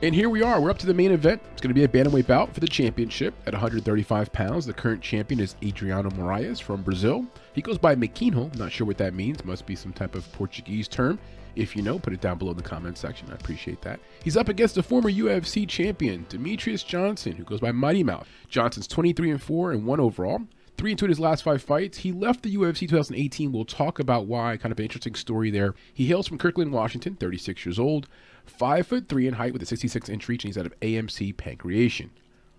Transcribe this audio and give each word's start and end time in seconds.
And 0.00 0.14
here 0.14 0.30
we 0.30 0.42
are. 0.42 0.60
We're 0.60 0.70
up 0.70 0.78
to 0.78 0.86
the 0.86 0.94
main 0.94 1.10
event. 1.10 1.42
It's 1.50 1.60
going 1.60 1.74
to 1.74 1.74
be 1.74 1.82
a 1.82 1.88
bantamweight 1.88 2.28
bout 2.28 2.54
for 2.54 2.60
the 2.60 2.68
championship 2.68 3.34
at 3.46 3.52
135 3.52 4.32
pounds. 4.32 4.64
The 4.64 4.72
current 4.72 5.02
champion 5.02 5.40
is 5.40 5.56
Adriano 5.60 6.08
Moraes 6.10 6.62
from 6.62 6.82
Brazil. 6.82 7.26
He 7.52 7.62
goes 7.62 7.78
by 7.78 7.96
Mikinho. 7.96 8.56
Not 8.56 8.70
sure 8.70 8.86
what 8.86 8.96
that 8.98 9.12
means. 9.12 9.44
Must 9.44 9.66
be 9.66 9.74
some 9.74 9.92
type 9.92 10.14
of 10.14 10.30
Portuguese 10.34 10.86
term. 10.86 11.18
If 11.56 11.74
you 11.74 11.82
know, 11.82 11.98
put 11.98 12.12
it 12.12 12.20
down 12.20 12.38
below 12.38 12.52
in 12.52 12.56
the 12.56 12.62
comment 12.62 12.96
section. 12.96 13.28
I 13.32 13.34
appreciate 13.34 13.82
that. 13.82 13.98
He's 14.22 14.36
up 14.36 14.48
against 14.48 14.76
the 14.76 14.84
former 14.84 15.10
UFC 15.10 15.68
champion, 15.68 16.26
Demetrious 16.28 16.86
Johnson, 16.86 17.32
who 17.32 17.42
goes 17.42 17.58
by 17.58 17.72
Mighty 17.72 18.04
Mouse. 18.04 18.26
Johnson's 18.48 18.86
23 18.86 19.32
and 19.32 19.42
4 19.42 19.72
and 19.72 19.84
1 19.84 19.98
overall. 19.98 20.42
Three 20.78 20.92
and 20.92 20.98
two 20.98 21.06
his 21.06 21.18
last 21.18 21.42
five 21.42 21.60
fights. 21.60 21.98
He 21.98 22.12
left 22.12 22.42
the 22.42 22.56
UFC 22.56 22.88
2018. 22.88 23.50
We'll 23.50 23.64
talk 23.64 23.98
about 23.98 24.26
why. 24.26 24.56
Kind 24.56 24.70
of 24.70 24.78
an 24.78 24.84
interesting 24.84 25.16
story 25.16 25.50
there. 25.50 25.74
He 25.92 26.06
hails 26.06 26.28
from 26.28 26.38
Kirkland, 26.38 26.72
Washington, 26.72 27.16
36 27.16 27.66
years 27.66 27.80
old, 27.80 28.06
five 28.46 28.86
foot 28.86 29.08
three 29.08 29.26
in 29.26 29.34
height 29.34 29.52
with 29.52 29.60
a 29.60 29.66
66 29.66 30.08
inch 30.08 30.28
reach, 30.28 30.44
and 30.44 30.50
he's 30.50 30.56
out 30.56 30.66
of 30.66 30.78
AMC 30.78 31.34
Pankration. 31.34 32.10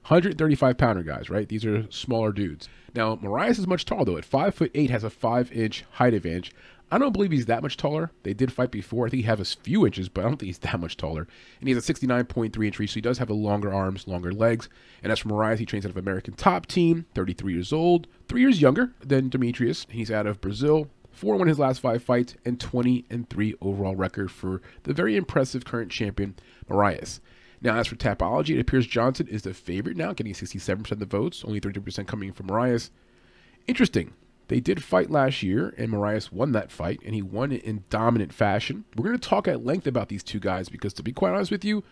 135 0.04 0.78
pounder 0.78 1.02
guys, 1.04 1.30
right? 1.30 1.48
These 1.48 1.66
are 1.66 1.90
smaller 1.92 2.34
dudes. 2.34 2.68
Now 2.94 3.16
Moraes 3.16 3.58
is 3.58 3.68
much 3.68 3.86
taller 3.86 4.04
though. 4.04 4.18
At 4.18 4.26
five 4.26 4.54
foot 4.54 4.72
eight, 4.76 4.90
has 4.90 5.06
a 5.06 5.10
five 5.10 5.50
inch 5.54 5.86
height 5.92 6.14
advantage. 6.14 6.52
I 6.92 6.98
don't 6.98 7.12
believe 7.12 7.32
he's 7.32 7.46
that 7.46 7.62
much 7.62 7.78
taller. 7.78 8.12
They 8.24 8.34
did 8.34 8.52
fight 8.52 8.72
before. 8.72 9.06
I 9.06 9.10
think 9.10 9.22
he 9.22 9.28
has 9.28 9.40
a 9.40 9.58
few 9.60 9.86
inches, 9.86 10.10
but 10.10 10.22
I 10.22 10.28
don't 10.28 10.38
think 10.38 10.48
he's 10.48 10.58
that 10.60 10.80
much 10.80 10.98
taller. 10.98 11.28
And 11.60 11.68
he 11.68 11.76
has 11.76 11.88
a 11.88 11.94
69.3 11.94 12.66
inch 12.66 12.80
reach, 12.80 12.90
so 12.92 12.96
he 12.96 13.02
does 13.02 13.20
have 13.20 13.30
a 13.30 13.34
longer 13.34 13.72
arms, 13.72 14.08
longer 14.08 14.32
legs. 14.32 14.70
And 15.04 15.12
as 15.12 15.20
for 15.20 15.30
Moraes, 15.30 15.60
he 15.60 15.66
trains 15.66 15.86
out 15.86 15.92
of 15.92 15.98
American 15.98 16.34
Top 16.34 16.66
Team, 16.66 17.06
33 17.14 17.54
years 17.54 17.72
old, 17.72 18.08
three 18.28 18.42
years 18.42 18.62
younger 18.62 18.94
than 19.02 19.30
Demetrious. 19.30 19.86
He's 19.92 20.10
out 20.10 20.26
of 20.26 20.42
Brazil, 20.42 20.88
4 21.12 21.36
1 21.36 21.48
his 21.48 21.60
last 21.60 21.80
five 21.80 22.04
fights, 22.04 22.36
and 22.44 22.60
20 22.60 23.06
and 23.10 23.30
3 23.30 23.56
overall 23.62 23.96
record 23.96 24.32
for 24.32 24.62
the 24.84 24.94
very 24.94 25.16
impressive 25.16 25.66
current 25.66 25.92
champion, 25.92 26.36
Moraes. 26.68 27.20
Now, 27.62 27.76
as 27.76 27.88
for 27.88 27.96
Tapology, 27.98 28.56
it 28.56 28.62
appears 28.62 28.88
Johnson 28.88 29.28
is 29.28 29.42
the 29.42 29.54
favorite 29.54 29.98
now, 29.98 30.14
getting 30.14 30.34
67% 30.34 30.92
of 30.92 31.00
the 31.00 31.06
votes, 31.06 31.44
only 31.44 31.60
32% 31.60 32.08
coming 32.08 32.32
from 32.32 32.48
Moraes. 32.48 32.90
Interesting. 33.68 34.14
They 34.50 34.60
did 34.60 34.84
fight 34.84 35.12
last 35.12 35.44
year, 35.44 35.76
and 35.78 35.92
Moraes 35.92 36.32
won 36.32 36.54
that 36.54 36.72
fight, 36.72 37.00
and 37.06 37.14
he 37.14 37.22
won 37.22 37.52
it 37.52 37.64
in 37.64 37.84
dominant 37.92 38.34
fashion. 38.34 38.84
We're 38.96 39.06
going 39.06 39.18
to 39.18 39.30
talk 39.30 39.48
at 39.48 39.64
length 39.64 39.86
about 39.86 40.10
these 40.10 40.24
two 40.24 40.40
guys 40.40 40.70
because, 40.70 40.92
to 40.94 41.04
be 41.04 41.14
quite 41.14 41.34
honest 41.34 41.52
with 41.52 41.64
you, 41.64 41.84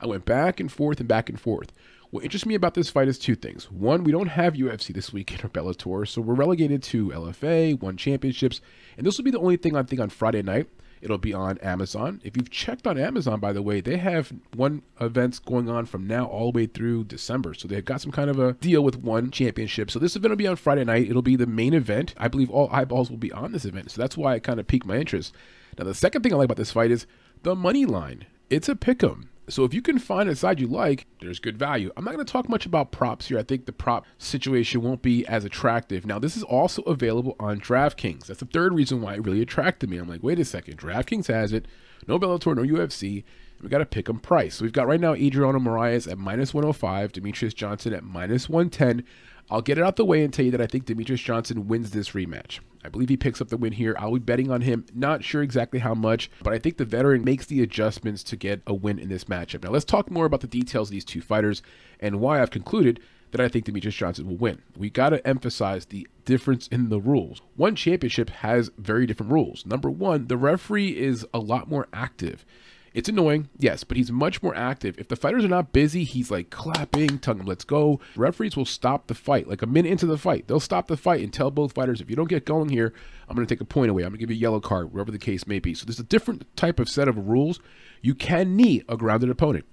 I 0.00 0.06
went 0.06 0.24
back 0.24 0.58
and 0.58 0.70
forth 0.70 0.98
and 0.98 1.08
back 1.08 1.28
and 1.28 1.40
forth. 1.40 1.72
What 2.10 2.24
interests 2.24 2.46
me 2.46 2.56
about 2.56 2.74
this 2.74 2.90
fight 2.90 3.06
is 3.06 3.16
two 3.16 3.36
things. 3.36 3.70
One, 3.70 4.02
we 4.02 4.10
don't 4.10 4.26
have 4.26 4.54
UFC 4.54 4.92
this 4.92 5.12
weekend 5.12 5.44
or 5.44 5.48
Bellator, 5.50 6.06
so 6.08 6.20
we're 6.20 6.34
relegated 6.34 6.82
to 6.84 7.10
LFA, 7.10 7.80
one 7.80 7.96
championships, 7.96 8.60
and 8.98 9.06
this 9.06 9.16
will 9.16 9.24
be 9.24 9.30
the 9.30 9.38
only 9.38 9.56
thing 9.56 9.76
I 9.76 9.84
think 9.84 10.00
on 10.00 10.10
Friday 10.10 10.42
night. 10.42 10.68
It'll 11.00 11.18
be 11.18 11.32
on 11.32 11.58
Amazon. 11.58 12.20
If 12.24 12.36
you've 12.36 12.50
checked 12.50 12.86
on 12.86 12.98
Amazon, 12.98 13.40
by 13.40 13.52
the 13.52 13.62
way, 13.62 13.80
they 13.80 13.96
have 13.96 14.32
one 14.54 14.82
events 15.00 15.38
going 15.38 15.68
on 15.68 15.86
from 15.86 16.06
now 16.06 16.26
all 16.26 16.52
the 16.52 16.56
way 16.56 16.66
through 16.66 17.04
December. 17.04 17.54
So 17.54 17.68
they've 17.68 17.84
got 17.84 18.00
some 18.02 18.12
kind 18.12 18.28
of 18.28 18.38
a 18.38 18.52
deal 18.54 18.82
with 18.82 18.98
one 18.98 19.30
championship. 19.30 19.90
So 19.90 19.98
this 19.98 20.14
event 20.14 20.30
will 20.30 20.36
be 20.36 20.46
on 20.46 20.56
Friday 20.56 20.84
night. 20.84 21.08
It'll 21.08 21.22
be 21.22 21.36
the 21.36 21.46
main 21.46 21.72
event. 21.72 22.14
I 22.18 22.28
believe 22.28 22.50
all 22.50 22.68
eyeballs 22.70 23.10
will 23.10 23.16
be 23.16 23.32
on 23.32 23.52
this 23.52 23.64
event. 23.64 23.90
So 23.90 24.00
that's 24.00 24.16
why 24.16 24.34
it 24.34 24.42
kind 24.42 24.60
of 24.60 24.66
piqued 24.66 24.86
my 24.86 24.96
interest. 24.96 25.34
Now, 25.78 25.84
the 25.84 25.94
second 25.94 26.22
thing 26.22 26.34
I 26.34 26.36
like 26.36 26.46
about 26.46 26.58
this 26.58 26.72
fight 26.72 26.90
is 26.90 27.06
the 27.42 27.56
money 27.56 27.86
line. 27.86 28.26
It's 28.50 28.68
a 28.68 28.76
pick 28.76 29.02
'em. 29.02 29.30
So 29.48 29.64
if 29.64 29.74
you 29.74 29.82
can 29.82 29.98
find 29.98 30.28
a 30.28 30.36
side 30.36 30.60
you 30.60 30.68
like, 30.68 31.06
there's 31.20 31.40
good 31.40 31.58
value. 31.58 31.90
I'm 31.96 32.04
not 32.04 32.14
going 32.14 32.24
to 32.24 32.32
talk 32.32 32.48
much 32.48 32.66
about 32.66 32.92
props 32.92 33.26
here. 33.26 33.38
I 33.38 33.42
think 33.42 33.66
the 33.66 33.72
prop 33.72 34.06
situation 34.18 34.80
won't 34.82 35.02
be 35.02 35.26
as 35.26 35.44
attractive. 35.44 36.06
Now, 36.06 36.20
this 36.20 36.36
is 36.36 36.44
also 36.44 36.82
available 36.82 37.34
on 37.40 37.60
DraftKings. 37.60 38.26
That's 38.26 38.40
the 38.40 38.46
third 38.46 38.72
reason 38.72 39.00
why 39.00 39.14
it 39.14 39.24
really 39.24 39.42
attracted 39.42 39.90
me. 39.90 39.96
I'm 39.96 40.08
like, 40.08 40.22
wait 40.22 40.38
a 40.38 40.44
second, 40.44 40.78
DraftKings 40.78 41.26
has 41.26 41.52
it. 41.52 41.66
No 42.06 42.18
Bellator, 42.18 42.54
no 42.54 42.62
UFC. 42.62 43.24
We 43.60 43.68
got 43.68 43.78
to 43.78 43.86
pick 43.86 44.08
'em 44.08 44.20
price. 44.20 44.54
So 44.54 44.64
we've 44.64 44.72
got 44.72 44.86
right 44.86 45.00
now 45.00 45.14
Adriano 45.14 45.58
Moraes 45.58 46.10
at 46.10 46.16
minus 46.16 46.54
105, 46.54 47.12
Demetrious 47.12 47.54
Johnson 47.54 47.92
at 47.92 48.04
minus 48.04 48.48
110. 48.48 49.04
I'll 49.50 49.62
get 49.62 49.78
it 49.78 49.84
out 49.84 49.96
the 49.96 50.04
way 50.04 50.22
and 50.22 50.32
tell 50.32 50.44
you 50.44 50.50
that 50.52 50.60
I 50.60 50.66
think 50.66 50.84
Demetrious 50.84 51.24
Johnson 51.24 51.66
wins 51.66 51.90
this 51.90 52.10
rematch. 52.10 52.60
I 52.84 52.88
believe 52.88 53.08
he 53.08 53.16
picks 53.16 53.40
up 53.40 53.48
the 53.48 53.56
win 53.56 53.72
here. 53.72 53.96
I'll 53.98 54.12
be 54.12 54.20
betting 54.20 54.50
on 54.50 54.62
him. 54.62 54.86
Not 54.94 55.24
sure 55.24 55.42
exactly 55.42 55.80
how 55.80 55.94
much, 55.94 56.30
but 56.42 56.52
I 56.52 56.58
think 56.58 56.76
the 56.76 56.84
veteran 56.84 57.24
makes 57.24 57.46
the 57.46 57.62
adjustments 57.62 58.22
to 58.24 58.36
get 58.36 58.62
a 58.66 58.72
win 58.72 58.98
in 58.98 59.08
this 59.08 59.24
matchup. 59.24 59.64
Now, 59.64 59.70
let's 59.70 59.84
talk 59.84 60.10
more 60.10 60.24
about 60.24 60.40
the 60.40 60.46
details 60.46 60.88
of 60.88 60.92
these 60.92 61.04
two 61.04 61.20
fighters 61.20 61.62
and 61.98 62.20
why 62.20 62.40
I've 62.40 62.50
concluded 62.50 63.00
that 63.32 63.40
I 63.40 63.48
think 63.48 63.66
Demetrious 63.66 63.96
Johnson 63.96 64.28
will 64.28 64.36
win. 64.36 64.62
We 64.76 64.88
got 64.90 65.10
to 65.10 65.26
emphasize 65.26 65.86
the 65.86 66.06
difference 66.24 66.66
in 66.68 66.88
the 66.88 67.00
rules. 67.00 67.42
One 67.56 67.76
championship 67.76 68.30
has 68.30 68.70
very 68.78 69.06
different 69.06 69.32
rules. 69.32 69.66
Number 69.66 69.90
one, 69.90 70.26
the 70.26 70.36
referee 70.36 70.98
is 70.98 71.26
a 71.34 71.38
lot 71.38 71.68
more 71.68 71.88
active. 71.92 72.44
It's 72.92 73.08
annoying, 73.08 73.48
yes, 73.56 73.84
but 73.84 73.96
he's 73.96 74.10
much 74.10 74.42
more 74.42 74.54
active. 74.56 74.98
If 74.98 75.06
the 75.06 75.14
fighters 75.14 75.44
are 75.44 75.48
not 75.48 75.72
busy, 75.72 76.02
he's 76.02 76.30
like 76.30 76.50
clapping, 76.50 77.20
telling 77.20 77.38
them, 77.38 77.46
let's 77.46 77.64
go. 77.64 78.00
Referees 78.16 78.56
will 78.56 78.64
stop 78.64 79.06
the 79.06 79.14
fight, 79.14 79.46
like 79.46 79.62
a 79.62 79.66
minute 79.66 79.92
into 79.92 80.06
the 80.06 80.18
fight. 80.18 80.48
They'll 80.48 80.58
stop 80.58 80.88
the 80.88 80.96
fight 80.96 81.22
and 81.22 81.32
tell 81.32 81.52
both 81.52 81.72
fighters, 81.72 82.00
if 82.00 82.10
you 82.10 82.16
don't 82.16 82.28
get 82.28 82.44
going 82.44 82.68
here, 82.68 82.92
I'm 83.28 83.36
going 83.36 83.46
to 83.46 83.54
take 83.54 83.60
a 83.60 83.64
point 83.64 83.90
away. 83.90 84.02
I'm 84.02 84.08
going 84.08 84.18
to 84.18 84.26
give 84.26 84.30
you 84.30 84.36
a 84.36 84.40
yellow 84.40 84.60
card, 84.60 84.92
wherever 84.92 85.12
the 85.12 85.18
case 85.18 85.46
may 85.46 85.60
be. 85.60 85.72
So 85.72 85.86
there's 85.86 86.00
a 86.00 86.04
different 86.04 86.44
type 86.56 86.80
of 86.80 86.88
set 86.88 87.06
of 87.06 87.28
rules. 87.28 87.60
You 88.02 88.16
can 88.16 88.56
knee 88.56 88.82
a 88.88 88.96
grounded 88.96 89.30
opponent. 89.30 89.66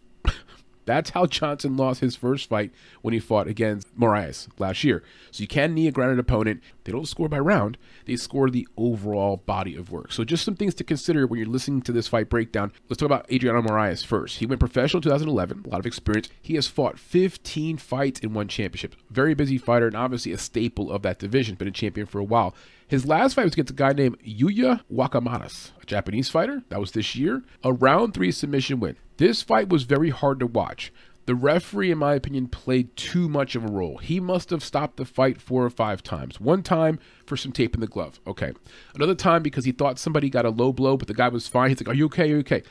That's 0.88 1.12
how 1.12 1.25
Johnson 1.25 1.75
lost 1.75 2.00
his 2.00 2.16
first 2.16 2.48
fight 2.50 2.72
when 3.02 3.14
he 3.14 3.20
fought 3.20 3.48
against 3.48 3.94
Moraes 4.00 4.48
last 4.58 4.84
year. 4.84 5.03
So 5.31 5.42
you 5.42 5.48
can 5.48 5.74
knee 5.74 5.88
a 5.88 5.92
grounded 5.92 6.18
opponent. 6.18 6.64
They 6.86 6.94
don't 6.94 7.08
score 7.08 7.28
by 7.28 7.40
round, 7.40 7.78
they 8.06 8.16
score 8.16 8.50
the 8.50 8.68
overall 8.78 9.38
body 9.38 9.75
of 9.75 9.92
work. 9.92 10.14
So 10.14 10.24
just 10.24 10.46
some 10.46 10.56
things 10.56 10.74
to 10.75 10.86
consider 10.86 11.28
when 11.28 11.40
you're 11.40 11.50
listening 11.50 11.81
to 11.84 11.92
this 11.92 12.08
fight 12.08 12.30
breakdown. 12.30 12.72
Let's 12.90 13.00
talk 13.00 13.08
about 13.08 13.30
Adriano 13.31 13.62
Moraes 13.62 14.06
first. 14.06 14.40
He 14.40 14.46
went 14.46 14.62
professional 14.62 15.00
in 15.00 15.03
2011, 15.03 15.64
a 15.66 15.70
lot 15.70 15.80
of 15.81 15.86
experience. 15.86 16.30
He 16.42 16.56
has 16.56 16.68
fought 16.68 16.98
15 16.98 17.78
fights 17.78 18.22
in 18.22 18.34
one 18.34 18.48
championship. 18.48 18.96
Very 19.09 19.34
busy 19.34 19.58
fighter 19.58 19.88
and 19.88 19.96
obviously 19.98 20.31
a 20.31 20.38
staple 20.38 20.90
of 20.90 21.02
that 21.02 21.19
division, 21.19 21.56
been 21.56 21.68
a 21.68 21.72
champion 21.72 22.08
for 22.08 22.19
a 22.19 22.24
while. 22.24 22.56
His 22.88 23.06
last 23.06 23.34
fight 23.34 23.44
was 23.44 23.53
against 23.53 23.72
a 23.72 23.75
guy 23.75 23.92
named 23.92 24.18
Yuya 24.24 24.81
Wakamatsu, 24.92 25.72
a 25.81 25.86
Japanese 25.86 26.30
fighter. 26.30 26.64
That 26.70 26.80
was 26.80 26.94
this 26.94 27.18
year. 27.18 27.44
A 27.62 27.74
round 27.74 28.14
three 28.14 28.31
submission 28.31 28.80
win. 28.80 28.96
This 29.18 29.42
fight 29.42 29.68
was 29.68 29.84
very 29.84 30.09
hard 30.09 30.40
to 30.40 30.48
watch. 30.48 30.94
The 31.25 31.36
referee, 31.36 31.92
in 31.92 31.98
my 31.98 32.14
opinion, 32.14 32.48
played 32.48 32.96
too 32.96 33.28
much 33.28 33.56
of 33.56 33.66
a 33.66 33.70
role. 33.70 33.98
He 33.98 34.22
must 34.22 34.50
have 34.52 34.64
stopped 34.64 34.96
the 34.96 35.03
fight 35.03 35.42
four 35.42 35.66
or 35.66 35.70
five 35.70 36.02
times. 36.02 36.40
One 36.40 36.64
time 36.64 37.00
for 37.25 37.36
some 37.36 37.52
tape 37.52 37.75
in 37.75 37.81
the 37.81 37.88
glove. 37.88 38.22
Okay. 38.25 38.53
Another 38.96 39.16
time 39.16 39.44
because 39.44 39.66
he 39.66 39.74
thought 39.74 40.00
somebody 40.00 40.30
got 40.30 40.46
a 40.46 40.50
low 40.50 40.72
blow, 40.72 40.96
but 40.96 41.09
the 41.09 41.14
guy 41.14 41.28
was 41.28 41.46
fine. 41.46 41.69
He's 41.69 41.81
like, 41.81 41.90
Are 41.90 41.94
you 41.94 42.06
okay? 42.06 42.24
Are 42.24 42.28
you 42.28 42.38
okay? 42.40 42.64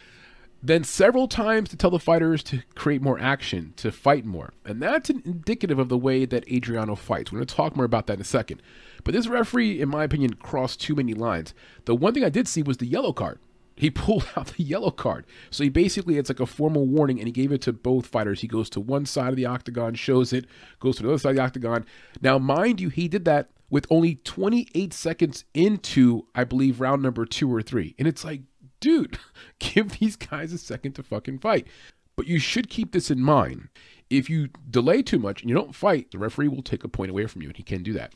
Then 0.62 0.84
several 0.84 1.28
times 1.28 1.68
to 1.68 1.76
tell 1.76 1.90
the 1.90 1.98
fighters 1.98 2.42
to 2.44 2.62
create 2.74 3.02
more 3.02 3.20
action, 3.20 3.74
to 3.76 3.92
fight 3.92 4.24
more. 4.24 4.52
And 4.64 4.82
that's 4.82 5.10
indicative 5.10 5.78
of 5.78 5.88
the 5.88 5.98
way 5.98 6.24
that 6.24 6.50
Adriano 6.50 6.94
fights. 6.94 7.30
We're 7.30 7.38
going 7.38 7.46
to 7.46 7.54
talk 7.54 7.76
more 7.76 7.84
about 7.84 8.06
that 8.06 8.14
in 8.14 8.20
a 8.20 8.24
second. 8.24 8.62
But 9.04 9.14
this 9.14 9.28
referee, 9.28 9.80
in 9.80 9.88
my 9.88 10.04
opinion, 10.04 10.34
crossed 10.34 10.80
too 10.80 10.94
many 10.94 11.14
lines. 11.14 11.54
The 11.84 11.94
one 11.94 12.14
thing 12.14 12.24
I 12.24 12.30
did 12.30 12.48
see 12.48 12.62
was 12.62 12.78
the 12.78 12.86
yellow 12.86 13.12
card. 13.12 13.38
He 13.76 13.90
pulled 13.90 14.26
out 14.36 14.48
the 14.48 14.62
yellow 14.62 14.90
card. 14.90 15.26
So 15.50 15.62
he 15.62 15.70
basically, 15.70 16.18
it's 16.18 16.30
like 16.30 16.40
a 16.40 16.46
formal 16.46 16.86
warning, 16.86 17.18
and 17.18 17.28
he 17.28 17.32
gave 17.32 17.52
it 17.52 17.60
to 17.62 17.72
both 17.72 18.06
fighters. 18.06 18.40
He 18.40 18.48
goes 18.48 18.70
to 18.70 18.80
one 18.80 19.06
side 19.06 19.30
of 19.30 19.36
the 19.36 19.46
octagon, 19.46 19.94
shows 19.94 20.32
it, 20.32 20.46
goes 20.80 20.96
to 20.96 21.02
the 21.02 21.10
other 21.10 21.18
side 21.18 21.30
of 21.30 21.36
the 21.36 21.42
octagon. 21.42 21.86
Now, 22.20 22.38
mind 22.38 22.80
you, 22.80 22.88
he 22.88 23.06
did 23.08 23.24
that 23.26 23.50
with 23.68 23.86
only 23.90 24.16
28 24.16 24.92
seconds 24.92 25.44
into, 25.52 26.26
I 26.34 26.44
believe, 26.44 26.80
round 26.80 27.02
number 27.02 27.26
two 27.26 27.52
or 27.52 27.62
three. 27.62 27.94
And 27.98 28.06
it's 28.06 28.24
like, 28.24 28.42
dude, 28.86 29.18
give 29.58 29.98
these 29.98 30.14
guys 30.14 30.52
a 30.52 30.58
second 30.58 30.92
to 30.92 31.02
fucking 31.02 31.40
fight. 31.40 31.66
But 32.14 32.28
you 32.28 32.38
should 32.38 32.70
keep 32.70 32.92
this 32.92 33.10
in 33.10 33.20
mind. 33.20 33.68
If 34.08 34.30
you 34.30 34.48
delay 34.70 35.02
too 35.02 35.18
much 35.18 35.42
and 35.42 35.50
you 35.50 35.56
don't 35.56 35.74
fight, 35.74 36.12
the 36.12 36.18
referee 36.18 36.48
will 36.48 36.62
take 36.62 36.84
a 36.84 36.88
point 36.88 37.10
away 37.10 37.26
from 37.26 37.42
you, 37.42 37.48
and 37.48 37.56
he 37.56 37.64
can 37.64 37.82
do 37.82 37.92
that. 37.94 38.14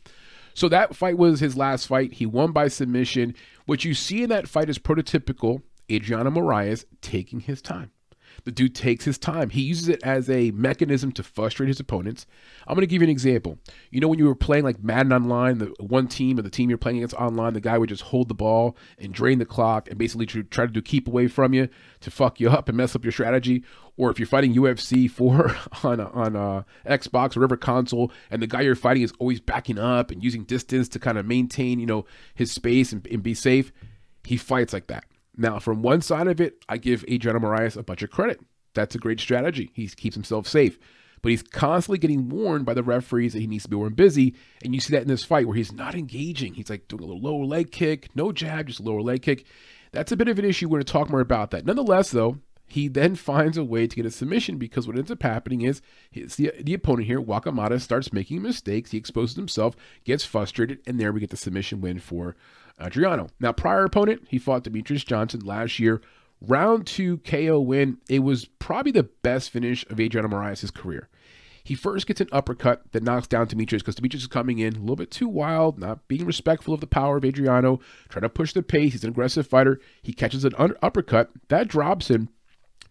So 0.55 0.69
that 0.69 0.95
fight 0.95 1.19
was 1.19 1.41
his 1.41 1.57
last 1.57 1.87
fight. 1.87 2.15
He 2.15 2.27
won 2.27 2.53
by 2.53 2.69
submission. 2.69 3.35
What 3.67 3.85
you 3.85 3.95
see 3.95 4.23
in 4.23 4.31
that 4.31 4.49
fight 4.49 4.71
is 4.71 4.79
prototypical 4.79 5.63
Adriano 5.91 6.31
Moraes 6.31 6.85
taking 7.01 7.41
his 7.41 7.61
time. 7.61 7.91
The 8.45 8.53
dude 8.53 8.75
takes 8.75 9.05
his 9.05 9.19
time. 9.19 9.51
He 9.51 9.61
uses 9.61 9.89
it 9.89 10.03
as 10.03 10.31
a 10.31 10.51
mechanism 10.53 11.13
to 11.13 11.23
frustrate 11.23 11.69
his 11.69 11.81
opponents. 11.81 12.27
I'm 12.67 12.75
going 12.75 12.83
to 12.83 12.87
give 12.87 13.03
you 13.03 13.07
an 13.07 13.11
example. 13.11 13.59
You 13.91 14.01
know, 14.01 14.09
when 14.09 14.19
you 14.19 14.27
were 14.27 14.35
playing 14.35 14.65
like 14.65 14.83
Madden 14.83 15.13
Online, 15.13 15.59
the 15.59 15.75
one 15.79 16.09
team 16.09 16.39
or 16.39 16.43
the 16.43 16.51
team 16.51 16.69
you're 16.69 16.79
playing 16.79 16.99
against 16.99 17.15
online, 17.15 17.55
the 17.55 17.61
guy 17.61 17.79
would 17.79 17.89
just 17.89 18.03
hold 18.03 18.29
the 18.29 18.35
ball 18.35 18.77
and 18.99 19.13
drain 19.13 19.39
the 19.39 19.45
clock 19.45 19.89
and 19.89 19.99
basically 19.99 20.27
try 20.27 20.67
to 20.67 20.73
do 20.73 20.83
keep 20.83 21.07
away 21.07 21.29
from 21.29 21.55
you 21.55 21.69
to 22.01 22.11
fuck 22.11 22.41
you 22.41 22.49
up 22.51 22.69
and 22.69 22.77
mess 22.77 22.97
up 22.97 23.05
your 23.05 23.13
strategy. 23.13 23.65
Or 23.97 24.11
if 24.11 24.19
you're 24.19 24.27
fighting 24.27 24.55
UFC 24.55 25.11
4 25.11 25.57
on 25.85 26.01
on 26.01 26.37
uh, 26.37 26.63
Xbox 26.87 27.37
or 27.37 27.41
whatever 27.41 27.57
console, 27.57 28.11
and 28.31 28.41
the 28.41 28.47
guy 28.47 28.63
you're 28.63 28.75
fighting 28.75 29.03
is 29.03 29.13
always 29.19 29.41
backing 29.41 29.79
up 29.79 30.11
and 30.11 30.23
using 30.25 30.45
distance 30.45 30.89
to 30.91 30.99
kind 30.99 31.19
of 31.19 31.27
maintain, 31.27 31.79
you 31.79 31.87
know, 31.87 32.07
his 32.35 32.51
space 32.51 32.93
and, 32.93 33.07
and 33.09 33.23
be 33.23 33.35
safe, 33.35 33.73
he 34.25 34.37
fights 34.37 34.73
like 34.73 34.87
that. 34.87 35.05
Now, 35.41 35.59
from 35.59 35.81
one 35.81 36.03
side 36.03 36.27
of 36.27 36.39
it, 36.39 36.63
I 36.69 36.77
give 36.77 37.03
Adriano 37.11 37.39
Moraes 37.41 37.75
a 37.75 37.83
bunch 37.83 38.03
of 38.03 38.11
credit. 38.11 38.41
That's 38.75 38.95
a 38.95 38.99
great 38.99 39.19
strategy. 39.19 39.71
He 39.73 39.89
keeps 39.89 40.15
himself 40.15 40.47
safe. 40.47 40.79
But 41.23 41.31
he's 41.31 41.43
constantly 41.43 41.99
getting 41.99 42.29
warned 42.29 42.67
by 42.67 42.75
the 42.75 42.83
referees 42.83 43.33
that 43.33 43.41
he 43.41 43.47
needs 43.47 43.65
to 43.65 43.71
be 43.71 43.77
more 43.77 43.89
busy. 43.89 44.35
And 44.63 44.75
you 44.75 44.81
see 44.81 44.93
that 44.93 45.01
in 45.03 45.09
this 45.09 45.25
fight 45.25 45.47
where 45.47 45.57
he's 45.57 45.73
not 45.73 45.95
engaging. 45.95 46.55
He's 46.55 46.69
like 46.69 46.89
doing 46.89 47.03
a 47.03 47.07
little 47.07 47.23
lower 47.23 47.47
leg 47.47 47.73
kick, 47.73 48.09
no 48.15 48.33
jab, 48.33 48.67
just 48.67 48.81
lower 48.81 49.01
leg 49.01 49.23
kick. 49.23 49.47
That's 49.93 50.13
a 50.13 50.17
bit 50.17 50.29
of 50.29 50.39
an 50.39 50.45
issue. 50.45 50.69
We're 50.69 50.79
going 50.79 50.85
to 50.85 50.93
talk 50.93 51.09
more 51.09 51.21
about 51.21 51.53
that. 51.53 51.65
Nonetheless, 51.65 52.11
though, 52.11 52.37
He 52.71 52.87
then 52.87 53.17
finds 53.17 53.59
a 53.59 53.65
way 53.65 53.89
to 53.89 53.97
get 53.97 54.07
a 54.07 54.13
submission 54.13 54.57
because 54.57 54.87
what 54.87 54.97
ends 54.97 55.11
up 55.11 55.25
happening 55.25 55.63
is 55.63 55.83
his, 56.09 56.37
the, 56.37 56.53
the 56.61 56.75
opponent 56.75 57.09
here, 57.09 57.21
Wakamatsu, 57.21 57.81
starts 57.81 58.13
making 58.13 58.43
mistakes. 58.43 58.93
He 58.93 58.99
exposes 58.99 59.35
himself, 59.35 59.75
gets 60.05 60.25
frustrated, 60.25 60.79
and 60.87 61.01
there 61.01 61.11
we 61.11 61.19
get 61.19 61.31
the 61.31 61.37
submission 61.37 61.81
win 61.81 61.99
for 61.99 62.37
Adriano. 62.81 63.27
Now, 63.41 63.51
prior 63.51 63.85
opponent, 63.85 64.29
he 64.29 64.39
fought 64.39 64.63
Demetrious 64.63 65.05
Johnson 65.05 65.41
last 65.41 65.81
year. 65.81 66.01
Round 66.41 66.87
two 66.87 67.19
KO 67.19 67.61
win. 67.61 67.99
It 68.09 68.21
was 68.21 68.45
probably 68.61 68.93
the 68.93 69.03
best 69.03 69.51
finish 69.51 69.85
of 69.91 69.99
Adriano 69.99 70.29
Moraes' 70.29 70.73
career. 70.73 71.09
He 71.65 71.75
first 71.75 72.07
gets 72.07 72.21
an 72.21 72.29
uppercut 72.31 72.93
that 72.93 73.03
knocks 73.03 73.27
down 73.27 73.49
Demetrious 73.49 73.81
because 73.81 73.97
Demetrious 73.97 74.23
is 74.23 74.27
coming 74.29 74.61
in 74.61 74.77
a 74.77 74.81
little 74.81 74.95
bit 74.95 75.11
too 75.11 75.29
wild, 75.29 75.77
not 75.77 76.07
being 76.07 76.25
respectful 76.25 76.73
of 76.73 76.81
the 76.81 76.87
power 76.87 77.17
of 77.17 77.25
Adriano, 77.25 77.81
trying 78.09 78.23
to 78.23 78.29
push 78.29 78.53
the 78.53 78.63
pace. 78.63 78.93
He's 78.93 79.05
an 79.05 79.11
aggressive 79.11 79.47
fighter. 79.47 79.81
He 80.03 80.13
catches 80.13 80.45
an 80.45 80.55
uppercut 80.57 81.31
that 81.49 81.67
drops 81.67 82.09
him. 82.09 82.29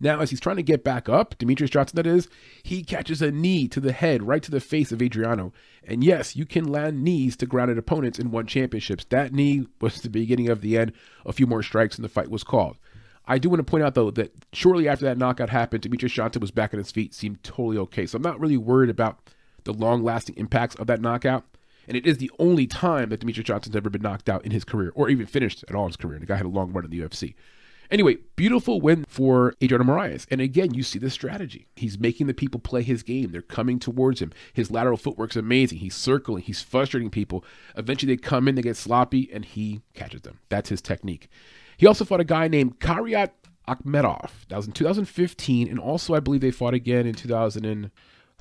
Now, 0.02 0.20
as 0.20 0.30
he's 0.30 0.40
trying 0.40 0.56
to 0.56 0.64
get 0.64 0.84
back 0.84 1.10
up, 1.10 1.38
Demetrious 1.38 1.72
Johnson, 1.72 1.98
that 1.98 2.08
is, 2.08 2.30
he 2.64 2.84
catches 2.84 3.22
a 3.22 3.32
knee 3.32 3.68
to 3.68 3.80
the 3.80 3.92
head, 3.92 4.24
right 4.24 4.42
to 4.42 4.52
the 4.52 4.62
face 4.62 4.92
of 4.92 5.02
Adriano. 5.02 5.52
And 5.84 6.04
yes, 6.04 6.36
you 6.36 6.46
can 6.46 6.72
land 6.72 7.04
knees 7.04 7.36
to 7.38 7.46
grounded 7.46 7.78
opponents 7.78 8.18
in 8.18 8.32
one 8.32 8.46
championships. 8.46 9.06
That 9.06 9.34
knee 9.34 9.68
was 9.82 10.02
the 10.02 10.10
beginning 10.10 10.50
of 10.50 10.62
the 10.62 10.78
end. 10.78 10.94
A 11.26 11.34
few 11.34 11.48
more 11.48 11.64
strikes 11.64 11.98
and 11.98 12.06
the 12.06 12.10
fight 12.10 12.30
was 12.30 12.44
called. 12.44 12.78
I 13.28 13.38
do 13.38 13.50
want 13.50 13.60
to 13.60 13.70
point 13.70 13.84
out, 13.84 13.94
though, 13.94 14.10
that 14.12 14.34
shortly 14.54 14.88
after 14.88 15.06
that 15.06 15.18
knockout 15.18 15.50
happened, 15.50 15.84
Demetrious 15.84 16.14
Johnson 16.14 16.40
was 16.40 16.52
back 16.52 16.74
on 16.74 16.80
his 16.80 16.92
feet, 16.92 17.14
seemed 17.14 17.44
totally 17.44 17.78
okay. 17.78 18.06
So 18.06 18.16
I'm 18.16 18.24
not 18.24 18.40
really 18.40 18.58
worried 18.58 18.90
about 18.90 19.30
the 19.66 19.74
long 19.74 20.04
lasting 20.04 20.36
impacts 20.38 20.76
of 20.76 20.88
that 20.88 21.02
knockout. 21.02 21.46
And 21.88 21.98
it 21.98 22.08
is 22.08 22.18
the 22.18 22.32
only 22.40 22.68
time 22.68 23.10
that 23.10 23.20
Demetrious 23.20 23.44
Johnson's 23.44 23.76
ever 23.76 23.90
been 23.90 24.02
knocked 24.02 24.30
out 24.30 24.46
in 24.46 24.52
his 24.52 24.64
career, 24.64 24.92
or 24.96 25.10
even 25.10 25.26
finished 25.26 25.66
at 25.68 25.76
all 25.76 25.84
in 25.84 25.90
his 25.90 25.98
career. 25.98 26.20
The 26.20 26.26
guy 26.26 26.38
had 26.38 26.46
a 26.46 26.50
long 26.50 26.72
run 26.72 26.86
in 26.86 26.92
the 26.92 27.02
UFC. 27.02 27.36
Anyway, 27.92 28.18
beautiful 28.36 28.80
win 28.80 29.04
for 29.08 29.56
Adriano 29.64 29.84
Moraes. 29.84 30.28
And 30.30 30.42
again, 30.42 30.74
you 30.74 30.84
see 30.84 31.00
the 31.00 31.10
strategy. 31.10 31.68
He's 31.76 31.98
making 31.98 32.28
the 32.28 32.34
people 32.36 32.60
play 32.60 32.84
his 32.84 33.02
game. 33.02 33.32
They're 33.32 33.42
coming 33.42 33.80
towards 33.80 34.22
him. 34.22 34.32
His 34.54 34.70
lateral 34.70 34.98
footwork's 34.98 35.36
amazing. 35.36 35.80
He's 35.80 35.96
circling, 35.96 36.44
he's 36.44 36.62
frustrating 36.62 37.10
people. 37.10 37.44
Eventually, 37.76 38.14
they 38.14 38.22
come 38.22 38.48
in, 38.48 38.56
they 38.56 38.62
get 38.62 38.78
sloppy, 38.78 39.30
and 39.34 39.44
he 39.44 39.82
catches 39.94 40.22
them. 40.22 40.40
That's 40.50 40.70
his 40.70 40.82
technique. 40.82 41.30
He 41.78 41.88
also 41.88 42.06
fought 42.06 42.20
a 42.20 42.26
guy 42.26 42.48
named 42.48 42.80
Kairat 42.80 43.32
Akhmetov. 43.68 44.32
That 44.50 44.58
was 44.58 44.68
in 44.68 44.74
2015. 44.74 45.68
And 45.68 45.80
also, 45.80 46.14
I 46.14 46.20
believe 46.20 46.42
they 46.42 46.52
fought 46.52 46.74
again 46.74 47.08
in 47.08 47.16
2000. 47.16 47.66
And, 47.66 47.92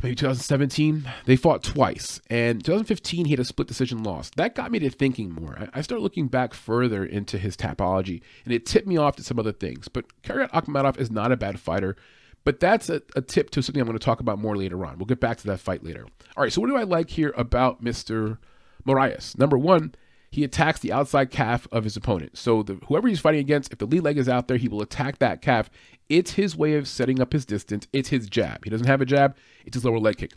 maybe 0.02 0.14
2017, 0.14 1.08
they 1.26 1.36
fought 1.36 1.62
twice. 1.62 2.20
And 2.28 2.64
2015, 2.64 3.26
he 3.26 3.32
had 3.32 3.40
a 3.40 3.44
split 3.44 3.68
decision 3.68 4.02
loss. 4.02 4.30
That 4.36 4.54
got 4.54 4.70
me 4.70 4.78
to 4.80 4.90
thinking 4.90 5.30
more. 5.32 5.68
I 5.72 5.82
started 5.82 6.02
looking 6.02 6.28
back 6.28 6.54
further 6.54 7.04
into 7.04 7.38
his 7.38 7.56
tapology, 7.56 8.22
and 8.44 8.52
it 8.52 8.66
tipped 8.66 8.86
me 8.86 8.96
off 8.96 9.16
to 9.16 9.24
some 9.24 9.38
other 9.38 9.52
things. 9.52 9.88
But 9.88 10.06
Kairat 10.22 10.50
Akhmetov 10.50 10.98
is 10.98 11.10
not 11.10 11.32
a 11.32 11.36
bad 11.36 11.60
fighter. 11.60 11.96
But 12.44 12.60
that's 12.60 12.88
a, 12.88 13.02
a, 13.14 13.20
tip 13.20 13.50
to 13.50 13.62
something 13.62 13.78
I'm 13.78 13.86
going 13.86 13.98
to 13.98 14.02
talk 14.02 14.20
about 14.20 14.38
more 14.38 14.56
later 14.56 14.86
on. 14.86 14.96
We'll 14.96 15.04
get 15.04 15.20
back 15.20 15.36
to 15.38 15.46
that 15.48 15.60
fight 15.60 15.84
later. 15.84 16.06
All 16.34 16.42
right, 16.42 16.50
so 16.50 16.62
what 16.62 16.68
do 16.68 16.76
I 16.76 16.84
like 16.84 17.10
here 17.10 17.34
about 17.36 17.84
Mr. 17.84 18.38
Moraes? 18.86 19.36
Number 19.36 19.58
one, 19.58 19.94
he 20.30 20.44
attacks 20.44 20.80
the 20.80 20.92
outside 20.92 21.30
calf 21.30 21.66
of 21.72 21.84
his 21.84 21.96
opponent. 21.96 22.36
So 22.36 22.62
the, 22.62 22.74
whoever 22.86 23.08
he's 23.08 23.20
fighting 23.20 23.40
against, 23.40 23.72
if 23.72 23.78
the 23.78 23.86
lead 23.86 24.02
leg 24.02 24.18
is 24.18 24.28
out 24.28 24.48
there, 24.48 24.58
he 24.58 24.68
will 24.68 24.82
attack 24.82 25.18
that 25.18 25.40
calf. 25.40 25.70
It's 26.08 26.32
his 26.32 26.56
way 26.56 26.74
of 26.74 26.88
setting 26.88 27.20
up 27.20 27.32
his 27.32 27.46
distance. 27.46 27.86
It's 27.92 28.10
his 28.10 28.28
jab. 28.28 28.64
He 28.64 28.70
doesn't 28.70 28.86
have 28.86 29.00
a 29.00 29.06
jab. 29.06 29.36
It's 29.64 29.74
his 29.74 29.84
lower 29.84 29.98
leg 29.98 30.18
kick. 30.18 30.32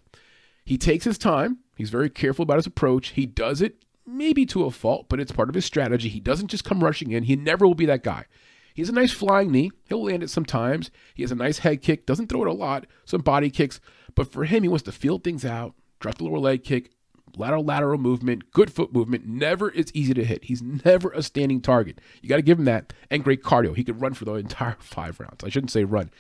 He 0.65 0.77
takes 0.77 1.05
his 1.05 1.17
time. 1.17 1.59
He's 1.75 1.89
very 1.89 2.09
careful 2.09 2.43
about 2.43 2.57
his 2.57 2.67
approach. 2.67 3.09
He 3.09 3.25
does 3.25 3.61
it 3.61 3.83
maybe 4.05 4.45
to 4.47 4.65
a 4.65 4.71
fault, 4.71 5.07
but 5.09 5.19
it's 5.19 5.31
part 5.31 5.49
of 5.49 5.55
his 5.55 5.65
strategy. 5.65 6.09
He 6.09 6.19
doesn't 6.19 6.47
just 6.47 6.63
come 6.63 6.83
rushing 6.83 7.11
in. 7.11 7.23
He 7.23 7.35
never 7.35 7.67
will 7.67 7.75
be 7.75 7.85
that 7.87 8.03
guy. 8.03 8.25
He 8.73 8.81
has 8.81 8.89
a 8.89 8.93
nice 8.93 9.11
flying 9.11 9.51
knee. 9.51 9.71
He'll 9.89 10.05
land 10.05 10.23
it 10.23 10.29
sometimes. 10.29 10.91
He 11.13 11.23
has 11.23 11.31
a 11.31 11.35
nice 11.35 11.59
head 11.59 11.81
kick. 11.81 12.05
Doesn't 12.05 12.27
throw 12.27 12.43
it 12.43 12.47
a 12.47 12.53
lot. 12.53 12.85
Some 13.05 13.21
body 13.21 13.49
kicks. 13.49 13.81
But 14.15 14.31
for 14.31 14.45
him, 14.45 14.63
he 14.63 14.69
wants 14.69 14.83
to 14.83 14.91
feel 14.91 15.17
things 15.17 15.43
out, 15.43 15.73
drop 15.99 16.17
the 16.17 16.23
lower 16.23 16.39
leg 16.39 16.63
kick, 16.63 16.91
lateral 17.37 17.63
lateral 17.63 17.97
movement, 17.97 18.51
good 18.51 18.71
foot 18.71 18.93
movement. 18.93 19.25
Never 19.25 19.69
is 19.69 19.91
easy 19.93 20.13
to 20.13 20.23
hit. 20.23 20.45
He's 20.45 20.61
never 20.61 21.11
a 21.11 21.23
standing 21.23 21.61
target. 21.61 21.99
You 22.21 22.29
got 22.29 22.37
to 22.37 22.41
give 22.41 22.59
him 22.59 22.65
that 22.65 22.93
and 23.09 23.23
great 23.23 23.43
cardio. 23.43 23.75
He 23.75 23.83
could 23.83 24.01
run 24.01 24.13
for 24.13 24.25
the 24.25 24.33
entire 24.35 24.77
five 24.79 25.19
rounds. 25.19 25.43
I 25.43 25.49
shouldn't 25.49 25.71
say 25.71 25.83
run. 25.83 26.11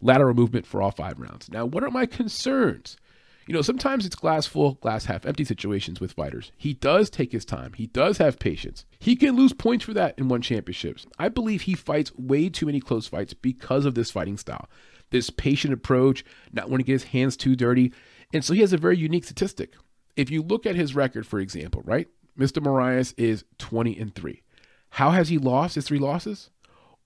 Lateral 0.00 0.34
movement 0.34 0.66
for 0.66 0.80
all 0.80 0.90
five 0.90 1.20
rounds. 1.20 1.50
Now, 1.50 1.66
what 1.66 1.84
are 1.84 1.90
my 1.90 2.06
concerns? 2.06 2.96
You 3.46 3.54
know, 3.54 3.62
sometimes 3.62 4.06
it's 4.06 4.14
glass 4.14 4.46
full, 4.46 4.74
glass 4.74 5.06
half 5.06 5.26
empty 5.26 5.44
situations 5.44 6.00
with 6.00 6.12
fighters. 6.12 6.52
He 6.56 6.74
does 6.74 7.10
take 7.10 7.32
his 7.32 7.44
time. 7.44 7.72
He 7.72 7.88
does 7.88 8.18
have 8.18 8.38
patience. 8.38 8.84
He 9.00 9.16
can 9.16 9.34
lose 9.34 9.52
points 9.52 9.84
for 9.84 9.92
that 9.94 10.16
in 10.18 10.28
one 10.28 10.40
championships. 10.40 11.04
I 11.18 11.28
believe 11.28 11.62
he 11.62 11.74
fights 11.74 12.16
way 12.16 12.48
too 12.48 12.66
many 12.66 12.80
close 12.80 13.08
fights 13.08 13.34
because 13.34 13.86
of 13.86 13.96
this 13.96 14.10
fighting 14.10 14.36
style. 14.36 14.68
This 15.10 15.30
patient 15.30 15.74
approach, 15.74 16.24
not 16.52 16.70
wanting 16.70 16.84
to 16.84 16.86
get 16.86 17.02
his 17.02 17.04
hands 17.10 17.36
too 17.36 17.56
dirty. 17.56 17.92
And 18.32 18.44
so 18.44 18.54
he 18.54 18.60
has 18.60 18.72
a 18.72 18.78
very 18.78 18.96
unique 18.96 19.24
statistic 19.24 19.74
if 20.16 20.30
you 20.30 20.42
look 20.42 20.66
at 20.66 20.76
his 20.76 20.94
record, 20.94 21.26
for 21.26 21.40
example, 21.40 21.82
right? 21.84 22.08
Mr. 22.38 22.62
Moraes 22.62 23.14
is 23.16 23.44
20 23.58 23.98
and 23.98 24.14
3. 24.14 24.42
How 24.90 25.10
has 25.10 25.28
he 25.28 25.38
lost 25.38 25.74
his 25.76 25.86
three 25.86 25.98
losses? 25.98 26.50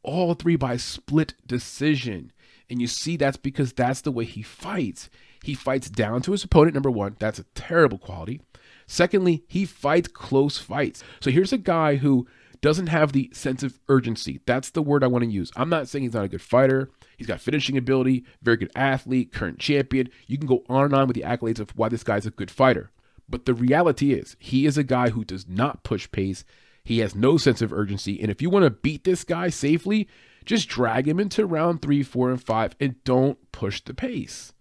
All 0.03 0.35
three 0.35 0.57
by 0.57 0.77
split 0.77 1.35
decision. 1.47 2.33
And 2.71 2.81
you 2.81 2.87
see 2.87 3.17
that's 3.17 3.37
because 3.37 3.73
that's 3.73 4.01
the 4.01 4.13
way 4.13 4.25
he 4.25 4.43
fights. 4.43 5.11
He 5.43 5.55
fights 5.55 5.91
down 5.91 6.23
to 6.23 6.33
his 6.33 6.45
opponent, 6.45 6.75
number 6.75 6.91
one. 6.91 7.17
That's 7.19 7.39
a 7.39 7.45
terrible 7.55 7.99
quality. 7.99 8.41
Secondly, 8.87 9.45
he 9.47 9.65
fights 9.65 10.09
close 10.09 10.59
fights. 10.59 11.03
So 11.21 11.31
here's 11.31 11.53
a 11.53 11.59
guy 11.59 11.97
who 11.97 12.27
doesn't 12.61 12.87
have 12.87 13.13
the 13.13 13.31
sense 13.35 13.63
of 13.63 13.79
urgency. 13.89 14.41
That's 14.47 14.71
the 14.71 14.83
word 14.83 15.05
I 15.05 15.09
want 15.09 15.25
to 15.25 15.31
use. 15.31 15.51
I'm 15.57 15.69
not 15.69 15.89
saying 15.89 16.05
he's 16.05 16.15
not 16.15 16.25
a 16.25 16.29
good 16.29 16.41
fighter. 16.41 16.91
He's 17.19 17.27
got 17.27 17.41
finishing 17.41 17.77
ability, 17.77 18.25
very 18.43 18.57
good 18.57 18.73
athlete, 18.75 19.33
current 19.33 19.59
champion. 19.59 20.09
You 20.27 20.39
can 20.39 20.47
go 20.47 20.65
on 20.69 20.87
and 20.87 20.95
on 20.95 21.07
with 21.07 21.17
the 21.17 21.23
accolades 21.23 21.61
of 21.61 21.71
why 21.77 21.91
this 21.91 22.03
guy's 22.03 22.27
a 22.27 22.31
good 22.31 22.51
fighter. 22.51 22.91
But 23.29 23.47
the 23.47 23.55
reality 23.55 24.13
is, 24.13 24.37
he 24.39 24.67
is 24.67 24.77
a 24.77 24.85
guy 24.85 25.11
who 25.11 25.25
does 25.25 25.49
not 25.49 25.83
push 25.83 26.11
pace. 26.11 26.45
He 26.85 26.99
has 26.99 27.15
no 27.15 27.37
sense 27.39 27.63
of 27.63 27.73
urgency. 27.73 28.21
And 28.21 28.31
if 28.31 28.43
you 28.43 28.51
want 28.51 28.65
to 28.65 28.71
beat 28.71 29.05
this 29.05 29.25
guy 29.25 29.49
safely, 29.49 30.09
just 30.45 30.69
drag 30.69 31.09
him 31.09 31.19
into 31.19 31.47
round 31.47 31.81
three, 31.81 32.03
four, 32.03 32.31
and 32.31 32.43
five 32.43 32.77
and 32.79 33.03
don't 33.05 33.39
push 33.53 33.81
the 33.81 33.95
pace. 33.95 34.53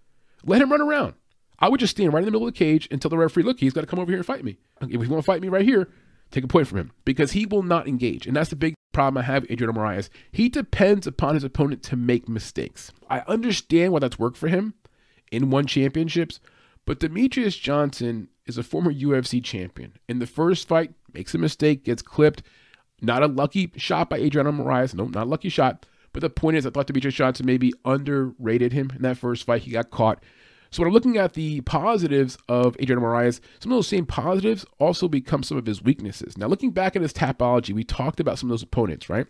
Let 0.46 0.62
him 0.62 0.72
run 0.72 0.82
around. 0.82 1.16
I 1.60 1.70
would 1.70 1.80
just 1.80 1.92
stand 1.92 2.14
right 2.14 2.20
in 2.20 2.26
the 2.26 2.32
middle 2.32 2.48
of 2.48 2.54
the 2.54 2.58
cage 2.58 2.88
and 2.90 3.02
tell 3.02 3.10
the 3.10 3.18
referee, 3.18 3.44
look, 3.44 3.60
he's 3.60 3.74
got 3.74 3.82
to 3.82 3.88
come 3.88 4.00
over 4.00 4.12
here 4.12 4.20
and 4.20 4.26
fight 4.26 4.44
me. 4.44 4.58
If 4.82 4.92
you 4.92 4.98
want 4.98 5.24
to 5.24 5.26
fight 5.26 5.42
me 5.42 5.50
right 5.50 5.66
here, 5.66 5.90
take 6.32 6.44
a 6.44 6.48
point 6.48 6.68
from 6.68 6.80
him 6.80 6.92
because 7.06 7.34
he 7.34 7.46
will 7.46 7.64
not 7.64 7.88
engage. 7.88 8.28
And 8.28 8.36
that's 8.36 8.50
the 8.50 8.56
big 8.56 8.74
problem 8.92 9.22
I 9.22 9.26
have 9.26 9.44
with 9.44 9.52
Adriano 9.52 9.74
Moraes. 9.74 10.10
He 10.32 10.50
depends 10.50 11.08
upon 11.08 11.36
his 11.36 11.44
opponent 11.44 11.84
to 11.84 11.96
make 11.96 12.28
mistakes. 12.28 12.92
I 13.10 13.20
understand 13.28 13.92
why 13.92 14.00
that's 14.00 14.20
worked 14.20 14.38
for 14.38 14.48
him 14.48 14.74
in 15.32 15.50
one 15.50 15.66
championships, 15.66 16.40
but 16.86 17.00
Demetrious 17.00 17.60
Johnson 17.60 18.30
is 18.46 18.58
a 18.58 18.64
former 18.64 18.94
UFC 18.94 19.44
champion. 19.44 19.94
In 20.08 20.20
the 20.20 20.28
first 20.28 20.68
fight, 20.68 20.92
makes 21.14 21.34
a 21.34 21.38
mistake, 21.38 21.86
gets 21.86 22.02
clipped. 22.02 22.44
Not 23.02 23.24
a 23.24 23.28
lucky 23.28 23.72
shot 23.76 24.10
by 24.10 24.20
Adriano 24.20 24.52
Moraes. 24.52 24.94
No, 24.94 25.06
not 25.06 25.28
a 25.28 25.30
lucky 25.30 25.50
shot. 25.50 25.86
But 26.14 26.22
the 26.22 26.30
point 26.30 26.58
is, 26.58 26.66
I 26.66 26.70
thought 26.70 26.88
Demetrious 26.88 27.16
Johnson 27.16 27.46
maybe 27.46 27.74
underrated 27.86 28.72
him 28.72 28.92
in 28.96 29.02
that 29.02 29.18
first 29.18 29.46
fight. 29.46 29.64
He 29.64 29.72
got 29.72 29.90
caught. 29.90 30.24
So 30.70 30.82
when 30.82 30.88
I'm 30.88 30.94
looking 30.94 31.18
at 31.18 31.34
the 31.34 31.62
positives 31.62 32.38
of 32.50 32.76
Adriano 32.82 33.02
Moraes, 33.02 33.40
some 33.60 33.72
of 33.72 33.78
those 33.78 33.88
same 33.88 34.06
positives 34.06 34.66
also 34.80 35.08
become 35.08 35.44
some 35.44 35.58
of 35.58 35.68
his 35.68 35.84
weaknesses. 35.84 36.38
Now, 36.38 36.48
looking 36.48 36.72
back 36.72 36.96
at 36.96 37.02
his 37.02 37.14
tapology, 37.14 37.74
we 37.74 37.84
talked 37.84 38.20
about 38.20 38.40
some 38.40 38.50
of 38.50 38.54
those 38.54 38.64
opponents, 38.64 39.08
right? 39.08 39.28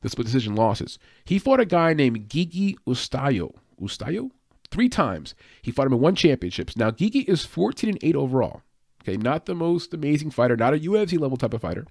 The 0.00 0.08
split 0.08 0.26
decision 0.26 0.54
losses. 0.54 0.98
He 1.24 1.38
fought 1.38 1.60
a 1.60 1.66
guy 1.66 1.92
named 1.92 2.30
Gigi 2.30 2.78
Ustayo. 2.86 3.54
Ustayo? 3.80 4.30
Three 4.76 4.88
times. 4.90 5.34
He 5.62 5.70
fought 5.70 5.86
him 5.86 5.94
in 5.94 6.00
one 6.00 6.14
championships. 6.14 6.76
Now 6.76 6.90
Gigi 6.90 7.20
is 7.20 7.46
14 7.46 7.88
and 7.88 7.98
8 8.02 8.14
overall. 8.14 8.60
Okay, 9.02 9.16
not 9.16 9.46
the 9.46 9.54
most 9.54 9.94
amazing 9.94 10.30
fighter, 10.30 10.54
not 10.54 10.74
a 10.74 10.78
UFC 10.78 11.18
level 11.18 11.38
type 11.38 11.54
of 11.54 11.62
fighter. 11.62 11.86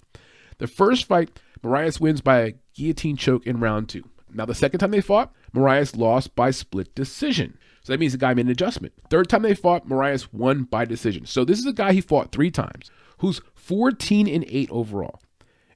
The 0.58 0.68
first 0.68 1.04
fight, 1.04 1.40
Moraes 1.62 1.98
wins 1.98 2.20
by 2.20 2.38
a 2.38 2.54
guillotine 2.74 3.16
choke 3.16 3.44
in 3.44 3.58
round 3.58 3.88
two. 3.88 4.04
Now 4.32 4.44
the 4.44 4.54
second 4.54 4.78
time 4.78 4.92
they 4.92 5.00
fought, 5.00 5.32
Moraes 5.52 5.96
lost 5.96 6.36
by 6.36 6.52
split 6.52 6.94
decision. 6.94 7.58
So 7.82 7.92
that 7.92 7.98
means 7.98 8.12
the 8.12 8.18
guy 8.18 8.34
made 8.34 8.46
an 8.46 8.52
adjustment. 8.52 8.94
Third 9.10 9.28
time 9.28 9.42
they 9.42 9.54
fought, 9.54 9.88
Moraes 9.88 10.28
won 10.32 10.62
by 10.62 10.84
decision. 10.84 11.26
So 11.26 11.44
this 11.44 11.58
is 11.58 11.66
a 11.66 11.72
guy 11.72 11.92
he 11.92 12.00
fought 12.00 12.30
three 12.30 12.52
times, 12.52 12.92
who's 13.18 13.40
14 13.54 14.28
and 14.28 14.44
8 14.46 14.70
overall. 14.70 15.20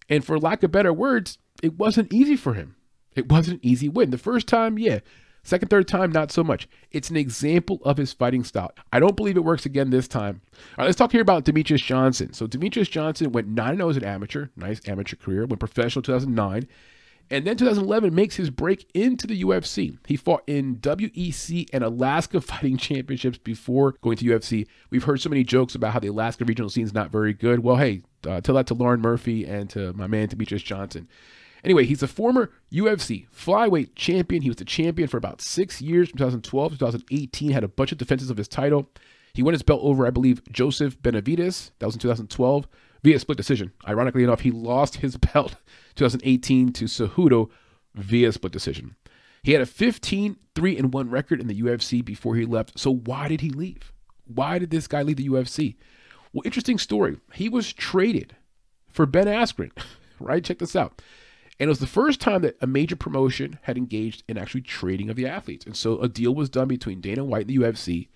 And 0.09 0.25
for 0.25 0.39
lack 0.39 0.63
of 0.63 0.71
better 0.71 0.93
words, 0.93 1.39
it 1.61 1.77
wasn't 1.77 2.13
easy 2.13 2.37
for 2.37 2.55
him. 2.55 2.77
It 3.17 3.29
wasn't 3.29 3.57
an 3.57 3.67
easy 3.67 3.89
win. 3.89 4.11
The 4.11 4.19
first 4.19 4.47
time, 4.47 4.79
yeah, 4.79 5.01
Second, 5.51 5.67
third 5.67 5.89
time, 5.89 6.13
not 6.13 6.31
so 6.31 6.45
much. 6.45 6.69
It's 6.93 7.11
an 7.11 7.17
example 7.17 7.81
of 7.83 7.97
his 7.97 8.13
fighting 8.13 8.45
style. 8.45 8.71
I 8.93 9.01
don't 9.01 9.17
believe 9.17 9.37
it 9.37 9.43
works 9.43 9.67
again 9.67 9.91
this 9.91 10.07
time. 10.07 10.43
All 10.53 10.61
right, 10.79 10.85
let's 10.85 10.97
talk 10.97 11.11
here 11.11 11.23
about 11.23 11.45
Demetrious 11.45 11.83
Johnson. 11.83 12.33
So 12.33 12.47
Demetrious 12.47 12.89
Johnson 12.89 13.33
went 13.33 13.53
9-0 13.53 13.91
as 13.91 13.97
an 13.97 14.05
amateur, 14.05 14.47
nice 14.55 14.81
amateur 14.87 15.17
career, 15.17 15.47
went 15.47 15.59
professional 15.59 16.05
2009. 16.05 16.69
And 17.33 17.45
then 17.45 17.57
2011 17.57 18.15
makes 18.15 18.37
his 18.37 18.49
break 18.49 18.89
into 18.95 19.27
the 19.27 19.43
UFC. 19.43 19.99
He 20.07 20.15
fought 20.15 20.45
in 20.47 20.77
WEC 20.77 21.69
and 21.73 21.83
Alaska 21.83 22.41
Fighting 22.41 22.77
Championships 22.77 23.39
before 23.39 23.97
going 24.03 24.19
to 24.19 24.25
UFC. 24.25 24.69
We've 24.91 25.03
heard 25.03 25.21
so 25.21 25.31
many 25.31 25.43
jokes 25.43 25.75
about 25.75 25.95
how 25.95 25.99
the 25.99 26.07
Alaska 26.07 26.45
regional 26.45 26.71
scene 26.71 26.85
is 26.85 26.95
not 26.95 27.11
very 27.11 27.33
good. 27.33 27.59
Well, 27.59 27.75
hey, 27.75 28.03
uh, 28.25 28.41
tell 28.41 28.55
that 28.55 28.69
to 28.69 28.75
Lauren 28.75 29.01
Murphy 29.01 29.47
and 29.47 29.69
to 29.71 29.93
my 29.95 30.07
man 30.07 30.29
Demetrious 30.29 30.63
Johnson. 30.63 31.09
Anyway, 31.65 31.85
he's 31.85 32.03
a 32.03 32.09
former 32.09 32.51
UFC 32.73 33.27
flyweight 33.31 33.95
champion. 33.95 34.43
He 34.43 34.49
was 34.49 34.57
the 34.57 34.65
champion 34.65 35.09
for 35.09 35.17
about 35.17 35.41
six 35.41 35.81
years, 35.81 36.09
from 36.09 36.19
2012 36.19 36.73
to 36.73 36.79
2018. 36.79 37.51
Had 37.51 37.65
a 37.65 37.69
bunch 37.69 37.93
of 37.93 37.99
defenses 37.99 38.31
of 38.31 38.37
his 38.37 38.49
title. 38.49 38.89
He 39.33 39.43
won 39.43 39.55
his 39.55 39.63
belt 39.63 39.81
over, 39.83 40.07
I 40.07 40.11
believe, 40.11 40.43
Joseph 40.51 41.01
Benavidez. 41.01 41.71
That 41.79 41.87
was 41.87 41.95
in 41.95 42.01
2012 42.01 42.67
via 43.03 43.19
split 43.19 43.37
decision. 43.37 43.73
Ironically 43.87 44.25
enough, 44.25 44.41
he 44.41 44.51
lost 44.51 44.97
his 44.97 45.17
belt 45.33 45.57
2018 45.97 46.73
to 46.73 46.85
Cejudo 46.87 47.51
via 47.95 48.33
split 48.33 48.53
decision. 48.53 48.97
He 49.43 49.53
had 49.53 49.63
a 49.63 49.67
15 49.67 50.37
3 50.55 50.77
and 50.77 50.93
1 50.93 51.11
record 51.11 51.41
in 51.41 51.47
the 51.47 51.63
UFC 51.63 52.05
before 52.05 52.37
he 52.37 52.45
left. 52.45 52.79
So 52.79 52.93
why 52.93 53.29
did 53.29 53.41
he 53.41 53.51
leave? 53.51 53.93
Why 54.27 54.59
did 54.59 54.71
this 54.71 54.87
guy 54.87 55.03
leave 55.03 55.17
the 55.17 55.29
UFC? 55.29 55.77
Well, 56.33 56.43
interesting 56.45 56.79
story. 56.79 57.19
He 57.33 57.49
was 57.49 57.73
traded 57.73 58.37
for 58.89 59.07
Ben 59.07 59.27
Askren, 59.27 59.73
right? 60.21 60.45
Check 60.45 60.59
this 60.59 60.77
out. 60.77 61.01
And 61.61 61.69
it 61.69 61.69
was 61.69 61.79
the 61.79 61.87
first 61.87 62.23
time 62.23 62.41
that 62.41 62.57
a 62.63 62.67
major 62.67 62.97
promotion 62.97 63.59
had 63.63 63.77
engaged 63.77 64.23
in 64.27 64.39
actually 64.39 64.63
trading 64.63 65.11
of 65.11 65.17
the 65.17 65.27
athletes. 65.27 65.67
And 65.67 65.77
so 65.77 66.01
a 66.01 66.09
deal 66.09 66.35
was 66.35 66.49
done 66.49 66.69
between 66.69 67.03
Dana 67.03 67.23
White 67.23 67.47
and 67.47 67.51
the 67.51 67.59
UFC 67.59 68.09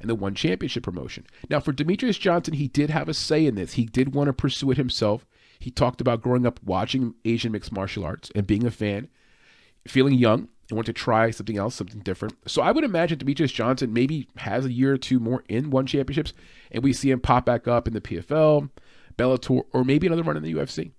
and 0.00 0.10
the 0.10 0.16
one 0.16 0.34
championship 0.34 0.82
promotion. 0.82 1.24
Now, 1.48 1.60
for 1.60 1.72
Demetrious 1.72 2.18
Johnson, 2.18 2.54
he 2.54 2.66
did 2.66 2.90
have 2.90 3.08
a 3.08 3.14
say 3.14 3.46
in 3.46 3.54
this. 3.54 3.74
He 3.74 3.84
did 3.84 4.12
want 4.12 4.26
to 4.26 4.32
pursue 4.32 4.72
it 4.72 4.76
himself. 4.76 5.24
He 5.60 5.70
talked 5.70 6.00
about 6.00 6.20
growing 6.20 6.44
up 6.44 6.58
watching 6.64 7.14
Asian 7.24 7.52
mixed 7.52 7.70
martial 7.70 8.04
arts 8.04 8.32
and 8.34 8.46
being 8.46 8.66
a 8.66 8.72
fan, 8.72 9.08
feeling 9.86 10.14
young 10.14 10.48
and 10.68 10.76
want 10.76 10.86
to 10.86 10.92
try 10.92 11.30
something 11.30 11.58
else, 11.58 11.76
something 11.76 12.00
different. 12.00 12.34
So 12.46 12.60
I 12.60 12.72
would 12.72 12.82
imagine 12.82 13.18
Demetrious 13.18 13.52
Johnson 13.52 13.92
maybe 13.92 14.26
has 14.38 14.64
a 14.64 14.72
year 14.72 14.94
or 14.94 14.98
two 14.98 15.20
more 15.20 15.44
in 15.48 15.70
one 15.70 15.86
championships, 15.86 16.32
and 16.72 16.82
we 16.82 16.92
see 16.92 17.12
him 17.12 17.20
pop 17.20 17.46
back 17.46 17.68
up 17.68 17.86
in 17.86 17.94
the 17.94 18.00
PFL, 18.00 18.68
Bellator, 19.16 19.62
or 19.72 19.84
maybe 19.84 20.08
another 20.08 20.24
run 20.24 20.36
in 20.36 20.42
the 20.42 20.54
UFC. 20.54 20.90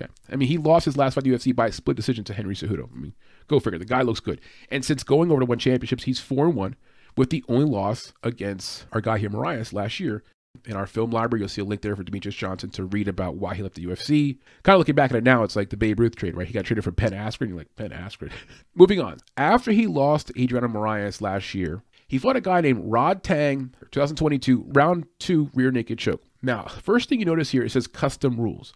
Okay. 0.00 0.10
I 0.30 0.36
mean, 0.36 0.48
he 0.48 0.58
lost 0.58 0.86
his 0.86 0.96
last 0.96 1.14
fight 1.14 1.24
the 1.24 1.30
UFC 1.30 1.54
by 1.54 1.68
a 1.68 1.72
split 1.72 1.96
decision 1.96 2.24
to 2.24 2.34
Henry 2.34 2.54
Cejudo. 2.54 2.88
I 2.90 2.98
mean, 2.98 3.14
go 3.48 3.60
figure. 3.60 3.78
The 3.78 3.84
guy 3.84 4.02
looks 4.02 4.20
good. 4.20 4.40
And 4.70 4.84
since 4.84 5.02
going 5.02 5.30
over 5.30 5.40
to 5.40 5.46
one 5.46 5.58
championships, 5.58 6.04
he's 6.04 6.20
4 6.20 6.48
1 6.48 6.76
with 7.16 7.30
the 7.30 7.44
only 7.48 7.66
loss 7.66 8.12
against 8.22 8.86
our 8.92 9.00
guy 9.00 9.18
here, 9.18 9.30
Moraes, 9.30 9.72
last 9.72 10.00
year. 10.00 10.22
In 10.66 10.76
our 10.76 10.86
film 10.86 11.10
library, 11.10 11.40
you'll 11.40 11.48
see 11.48 11.62
a 11.62 11.64
link 11.64 11.80
there 11.80 11.96
for 11.96 12.04
Demetrious 12.04 12.36
Johnson 12.36 12.68
to 12.70 12.84
read 12.84 13.08
about 13.08 13.36
why 13.36 13.54
he 13.54 13.62
left 13.62 13.74
the 13.74 13.86
UFC. 13.86 14.38
Kind 14.62 14.74
of 14.74 14.80
looking 14.80 14.94
back 14.94 15.10
at 15.10 15.16
it 15.16 15.24
now, 15.24 15.42
it's 15.44 15.56
like 15.56 15.70
the 15.70 15.78
Babe 15.78 15.98
Ruth 15.98 16.14
trade, 16.14 16.36
right? 16.36 16.46
He 16.46 16.52
got 16.52 16.66
traded 16.66 16.84
for 16.84 16.90
Ben 16.90 17.12
Askren. 17.12 17.48
You're 17.48 17.56
like, 17.56 17.74
Ben 17.76 17.90
Askren. 17.90 18.30
Moving 18.74 19.00
on. 19.00 19.18
After 19.38 19.72
he 19.72 19.86
lost 19.86 20.30
Adriano 20.38 20.68
Moraes 20.68 21.22
last 21.22 21.54
year, 21.54 21.82
he 22.06 22.18
fought 22.18 22.36
a 22.36 22.42
guy 22.42 22.60
named 22.60 22.84
Rodtang, 22.84 23.72
2022, 23.92 24.66
round 24.74 25.06
two 25.18 25.50
rear 25.54 25.70
naked 25.70 25.98
choke. 25.98 26.22
Now, 26.42 26.64
first 26.64 27.08
thing 27.08 27.20
you 27.20 27.24
notice 27.24 27.50
here, 27.50 27.62
it 27.62 27.70
says 27.70 27.86
custom 27.86 28.38
rules. 28.38 28.74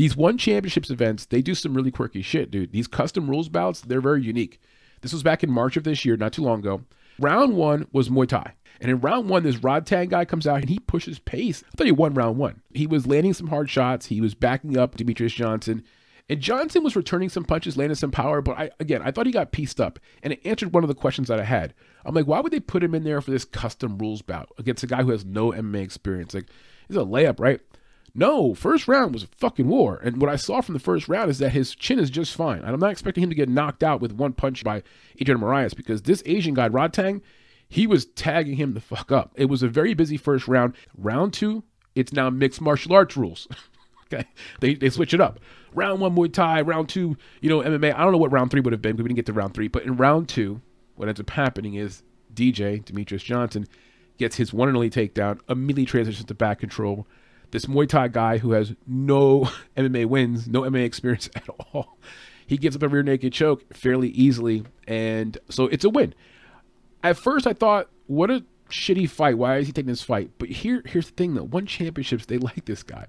These 0.00 0.16
one 0.16 0.38
championships 0.38 0.88
events, 0.88 1.26
they 1.26 1.42
do 1.42 1.54
some 1.54 1.74
really 1.74 1.90
quirky 1.90 2.22
shit, 2.22 2.50
dude. 2.50 2.72
These 2.72 2.86
custom 2.86 3.28
rules 3.28 3.50
bouts, 3.50 3.82
they're 3.82 4.00
very 4.00 4.22
unique. 4.22 4.58
This 5.02 5.12
was 5.12 5.22
back 5.22 5.44
in 5.44 5.50
March 5.50 5.76
of 5.76 5.84
this 5.84 6.06
year, 6.06 6.16
not 6.16 6.32
too 6.32 6.40
long 6.40 6.60
ago. 6.60 6.84
Round 7.18 7.54
one 7.54 7.86
was 7.92 8.08
Muay 8.08 8.26
Thai. 8.26 8.54
And 8.80 8.90
in 8.90 9.00
round 9.00 9.28
one, 9.28 9.42
this 9.42 9.56
Rodtang 9.56 10.08
guy 10.08 10.24
comes 10.24 10.46
out 10.46 10.62
and 10.62 10.70
he 10.70 10.78
pushes 10.78 11.18
pace. 11.18 11.62
I 11.66 11.76
thought 11.76 11.86
he 11.86 11.92
won 11.92 12.14
round 12.14 12.38
one. 12.38 12.62
He 12.72 12.86
was 12.86 13.06
landing 13.06 13.34
some 13.34 13.48
hard 13.48 13.68
shots. 13.68 14.06
He 14.06 14.22
was 14.22 14.34
backing 14.34 14.78
up 14.78 14.96
Demetrious 14.96 15.34
Johnson. 15.34 15.84
And 16.30 16.40
Johnson 16.40 16.82
was 16.82 16.96
returning 16.96 17.28
some 17.28 17.44
punches, 17.44 17.76
landing 17.76 17.96
some 17.96 18.10
power. 18.10 18.40
But 18.40 18.56
I 18.56 18.70
again, 18.80 19.02
I 19.04 19.10
thought 19.10 19.26
he 19.26 19.32
got 19.32 19.52
pieced 19.52 19.82
up. 19.82 19.98
And 20.22 20.32
it 20.32 20.40
answered 20.46 20.72
one 20.72 20.82
of 20.82 20.88
the 20.88 20.94
questions 20.94 21.28
that 21.28 21.40
I 21.40 21.44
had. 21.44 21.74
I'm 22.06 22.14
like, 22.14 22.26
why 22.26 22.40
would 22.40 22.54
they 22.54 22.60
put 22.60 22.82
him 22.82 22.94
in 22.94 23.04
there 23.04 23.20
for 23.20 23.32
this 23.32 23.44
custom 23.44 23.98
rules 23.98 24.22
bout 24.22 24.48
against 24.56 24.82
a 24.82 24.86
guy 24.86 25.02
who 25.02 25.10
has 25.10 25.26
no 25.26 25.52
MMA 25.52 25.82
experience? 25.82 26.32
Like, 26.32 26.48
it's 26.88 26.96
a 26.96 27.02
layup, 27.02 27.38
right? 27.38 27.60
No, 28.14 28.54
first 28.54 28.88
round 28.88 29.14
was 29.14 29.24
a 29.24 29.28
fucking 29.38 29.68
war. 29.68 30.00
And 30.02 30.20
what 30.20 30.30
I 30.30 30.36
saw 30.36 30.60
from 30.60 30.72
the 30.72 30.80
first 30.80 31.08
round 31.08 31.30
is 31.30 31.38
that 31.38 31.50
his 31.50 31.74
chin 31.74 31.98
is 31.98 32.10
just 32.10 32.34
fine. 32.34 32.58
And 32.58 32.68
I'm 32.68 32.80
not 32.80 32.90
expecting 32.90 33.22
him 33.22 33.30
to 33.30 33.36
get 33.36 33.48
knocked 33.48 33.82
out 33.82 34.00
with 34.00 34.12
one 34.12 34.32
punch 34.32 34.64
by 34.64 34.82
Adrian 35.20 35.40
Moraes 35.40 35.76
because 35.76 36.02
this 36.02 36.22
Asian 36.26 36.54
guy, 36.54 36.68
Rodtang, 36.68 37.22
he 37.68 37.86
was 37.86 38.06
tagging 38.06 38.56
him 38.56 38.74
the 38.74 38.80
fuck 38.80 39.12
up. 39.12 39.32
It 39.36 39.46
was 39.46 39.62
a 39.62 39.68
very 39.68 39.94
busy 39.94 40.16
first 40.16 40.48
round. 40.48 40.74
Round 40.96 41.32
two, 41.32 41.62
it's 41.94 42.12
now 42.12 42.30
mixed 42.30 42.60
martial 42.60 42.94
arts 42.94 43.16
rules. 43.16 43.46
okay. 44.12 44.26
They, 44.60 44.74
they 44.74 44.90
switch 44.90 45.14
it 45.14 45.20
up. 45.20 45.38
Round 45.72 46.00
one, 46.00 46.16
Muay 46.16 46.32
Thai. 46.32 46.62
Round 46.62 46.88
two, 46.88 47.16
you 47.40 47.48
know, 47.48 47.60
MMA. 47.60 47.94
I 47.94 48.02
don't 48.02 48.12
know 48.12 48.18
what 48.18 48.32
round 48.32 48.50
three 48.50 48.60
would 48.60 48.72
have 48.72 48.82
been 48.82 48.96
because 48.96 49.04
we 49.04 49.08
didn't 49.08 49.18
get 49.18 49.26
to 49.26 49.32
round 49.32 49.54
three. 49.54 49.68
But 49.68 49.84
in 49.84 49.96
round 49.96 50.28
two, 50.28 50.60
what 50.96 51.08
ends 51.08 51.20
up 51.20 51.30
happening 51.30 51.74
is 51.74 52.02
DJ, 52.34 52.84
Demetrious 52.84 53.22
Johnson, 53.22 53.68
gets 54.18 54.36
his 54.36 54.52
one 54.52 54.68
and 54.68 54.76
only 54.76 54.90
takedown, 54.90 55.38
immediately 55.48 55.86
transitions 55.86 56.26
to 56.26 56.34
back 56.34 56.58
control 56.58 57.06
this 57.50 57.66
Muay 57.66 57.88
Thai 57.88 58.08
guy 58.08 58.38
who 58.38 58.52
has 58.52 58.74
no 58.86 59.50
MMA 59.76 60.06
wins, 60.06 60.48
no 60.48 60.62
MMA 60.62 60.84
experience 60.84 61.28
at 61.36 61.48
all. 61.72 61.98
He 62.46 62.56
gives 62.56 62.74
up 62.74 62.82
a 62.82 62.88
rear 62.88 63.02
naked 63.02 63.32
choke 63.32 63.72
fairly 63.74 64.08
easily, 64.08 64.64
and 64.88 65.38
so 65.50 65.66
it's 65.66 65.84
a 65.84 65.90
win. 65.90 66.14
At 67.02 67.16
first, 67.16 67.46
I 67.46 67.52
thought, 67.52 67.88
what 68.06 68.30
a 68.30 68.44
shitty 68.70 69.08
fight. 69.08 69.38
Why 69.38 69.58
is 69.58 69.66
he 69.66 69.72
taking 69.72 69.88
this 69.88 70.02
fight? 70.02 70.30
But 70.38 70.48
here, 70.48 70.82
here's 70.84 71.06
the 71.06 71.14
thing 71.14 71.34
though. 71.34 71.44
One 71.44 71.66
championships, 71.66 72.26
they 72.26 72.38
like 72.38 72.64
this 72.64 72.82
guy. 72.82 73.06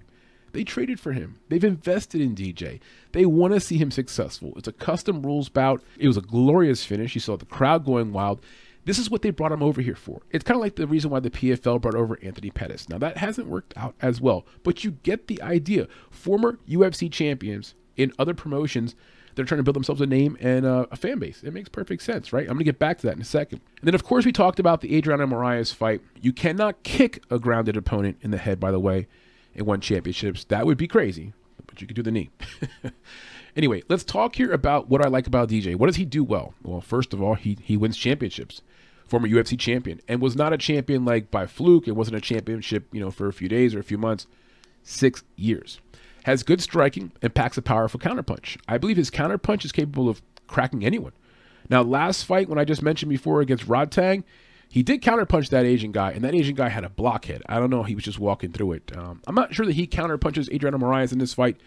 They 0.54 0.64
traded 0.66 1.00
for 1.00 1.14
him. 1.14 1.40
They've 1.48 1.64
invested 1.64 2.20
in 2.20 2.36
DJ. 2.36 2.82
They 3.14 3.26
want 3.26 3.54
to 3.54 3.60
see 3.62 3.78
him 3.78 3.90
successful. 3.90 4.54
It's 4.58 4.68
a 4.68 4.74
custom 4.74 5.22
rules 5.22 5.48
bout. 5.48 5.82
It 5.98 6.08
was 6.08 6.18
a 6.18 6.22
glorious 6.22 6.84
finish. 6.84 7.16
You 7.16 7.22
saw 7.22 7.38
the 7.38 7.46
crowd 7.46 7.86
going 7.86 8.12
wild. 8.12 8.44
This 8.86 8.98
is 8.98 9.10
what 9.10 9.22
they 9.22 9.30
brought 9.30 9.52
him 9.52 9.62
over 9.62 9.82
here 9.82 9.96
for. 9.96 10.22
It's 10.32 10.44
kind 10.44 10.56
of 10.56 10.62
like 10.62 10.76
the 10.76 10.88
reason 10.88 11.12
why 11.12 11.20
the 11.20 11.30
PFL 11.30 11.82
brought 11.82 11.96
over 11.96 12.18
Anthony 12.24 12.50
Pettis. 12.50 12.90
Now, 12.90 12.98
that 12.98 13.18
hasn't 13.18 13.48
worked 13.48 13.74
out 13.78 13.96
as 14.02 14.20
well, 14.20 14.46
but 14.64 14.84
you 14.84 14.92
get 15.04 15.28
the 15.28 15.42
idea. 15.42 15.88
Former 16.10 16.58
UFC 16.68 17.12
champions 17.12 17.76
in 17.96 18.12
other 18.18 18.34
promotions, 18.34 18.96
they're 19.36 19.46
trying 19.46 19.60
to 19.60 19.64
build 19.64 19.76
themselves 19.76 20.02
a 20.02 20.08
name 20.08 20.36
and 20.40 20.66
a 20.66 20.96
fan 20.96 21.20
base. 21.20 21.44
It 21.44 21.54
makes 21.54 21.70
perfect 21.70 22.02
sense, 22.02 22.34
right? 22.34 22.44
I'm 22.44 22.54
going 22.54 22.60
to 22.60 22.64
get 22.64 22.80
back 22.80 22.98
to 23.00 23.08
that 23.08 23.16
in 23.16 23.22
a 23.22 23.26
second. 23.26 23.62
And 23.80 23.88
then, 23.88 23.96
of 23.96 24.04
course, 24.04 24.26
we 24.26 24.32
talked 24.32 24.60
about 24.60 24.82
the 24.82 24.98
Adriano 24.98 25.28
Moraes 25.28 25.74
fight. 25.74 26.02
You 26.20 26.34
cannot 26.34 26.82
kick 26.84 27.24
a 27.30 27.38
grounded 27.38 27.78
opponent 27.78 28.18
in 28.22 28.32
the 28.32 28.38
head, 28.38 28.60
by 28.60 28.72
the 28.72 28.80
way, 28.80 29.08
in 29.54 29.66
one 29.66 29.82
championships. 29.82 30.44
That 30.46 30.66
would 30.66 30.78
be 30.78 30.88
crazy, 30.88 31.34
but 31.68 31.82
you 31.82 31.88
could 31.88 31.96
do 31.96 32.04
the 32.04 32.12
knee. 32.12 32.32
Anyway, 33.56 33.84
let's 33.90 34.04
talk 34.04 34.36
here 34.36 34.52
about 34.52 34.90
what 34.90 35.06
I 35.06 35.10
like 35.10 35.28
about 35.28 35.50
DJ. 35.50 35.76
What 35.76 35.88
does 35.88 35.98
he 35.98 36.06
do 36.06 36.24
well? 36.24 36.54
Well, 36.64 36.80
first 36.82 37.14
of 37.14 37.22
all, 37.22 37.36
he 37.36 37.58
he 37.62 37.76
wins 37.76 37.98
championships 37.98 38.62
former 39.12 39.28
UFC 39.28 39.60
champion, 39.60 40.00
and 40.08 40.22
was 40.22 40.38
not 40.38 40.54
a 40.54 40.58
champion 40.58 41.04
like 41.04 41.30
by 41.30 41.46
fluke. 41.46 41.88
It 41.88 41.98
wasn't 41.98 42.16
a 42.18 42.22
championship, 42.22 42.88
you 42.94 43.02
know, 43.02 43.12
for 43.12 43.28
a 43.28 43.34
few 43.34 43.50
days 43.50 43.76
or 43.76 43.80
a 43.80 43.84
few 43.84 43.98
months. 43.98 44.26
Six 44.84 45.24
years. 45.36 45.80
Has 46.24 46.44
good 46.44 46.62
striking 46.62 47.12
and 47.22 47.36
packs 47.36 47.58
a 47.58 47.62
powerful 47.62 48.00
counterpunch. 48.00 48.58
I 48.68 48.78
believe 48.78 48.98
his 48.98 49.12
counterpunch 49.12 49.66
is 49.66 49.72
capable 49.72 50.08
of 50.08 50.22
cracking 50.48 50.86
anyone. 50.86 51.12
Now, 51.70 51.82
last 51.82 52.24
fight, 52.24 52.48
when 52.48 52.58
I 52.58 52.64
just 52.64 52.82
mentioned 52.82 53.10
before 53.10 53.42
against 53.42 53.68
Rodtang, 53.68 54.24
he 54.70 54.82
did 54.82 55.02
counterpunch 55.02 55.50
that 55.50 55.66
Asian 55.66 55.92
guy, 55.92 56.12
and 56.12 56.24
that 56.24 56.34
Asian 56.34 56.56
guy 56.56 56.70
had 56.70 56.86
a 56.86 56.90
blockhead. 56.90 57.44
I 57.50 57.60
don't 57.60 57.70
know. 57.70 57.84
He 57.84 57.96
was 57.96 58.06
just 58.06 58.20
walking 58.20 58.54
through 58.54 58.74
it. 58.74 58.98
Um, 58.98 59.22
I'm 59.28 59.36
not 59.36 59.54
sure 59.54 59.66
that 59.66 59.76
he 59.76 59.88
counterpunches 59.88 60.52
Adriano 60.54 60.78
Moraes 60.78 61.12
in 61.12 61.20
this 61.20 61.34
fight 61.34 61.58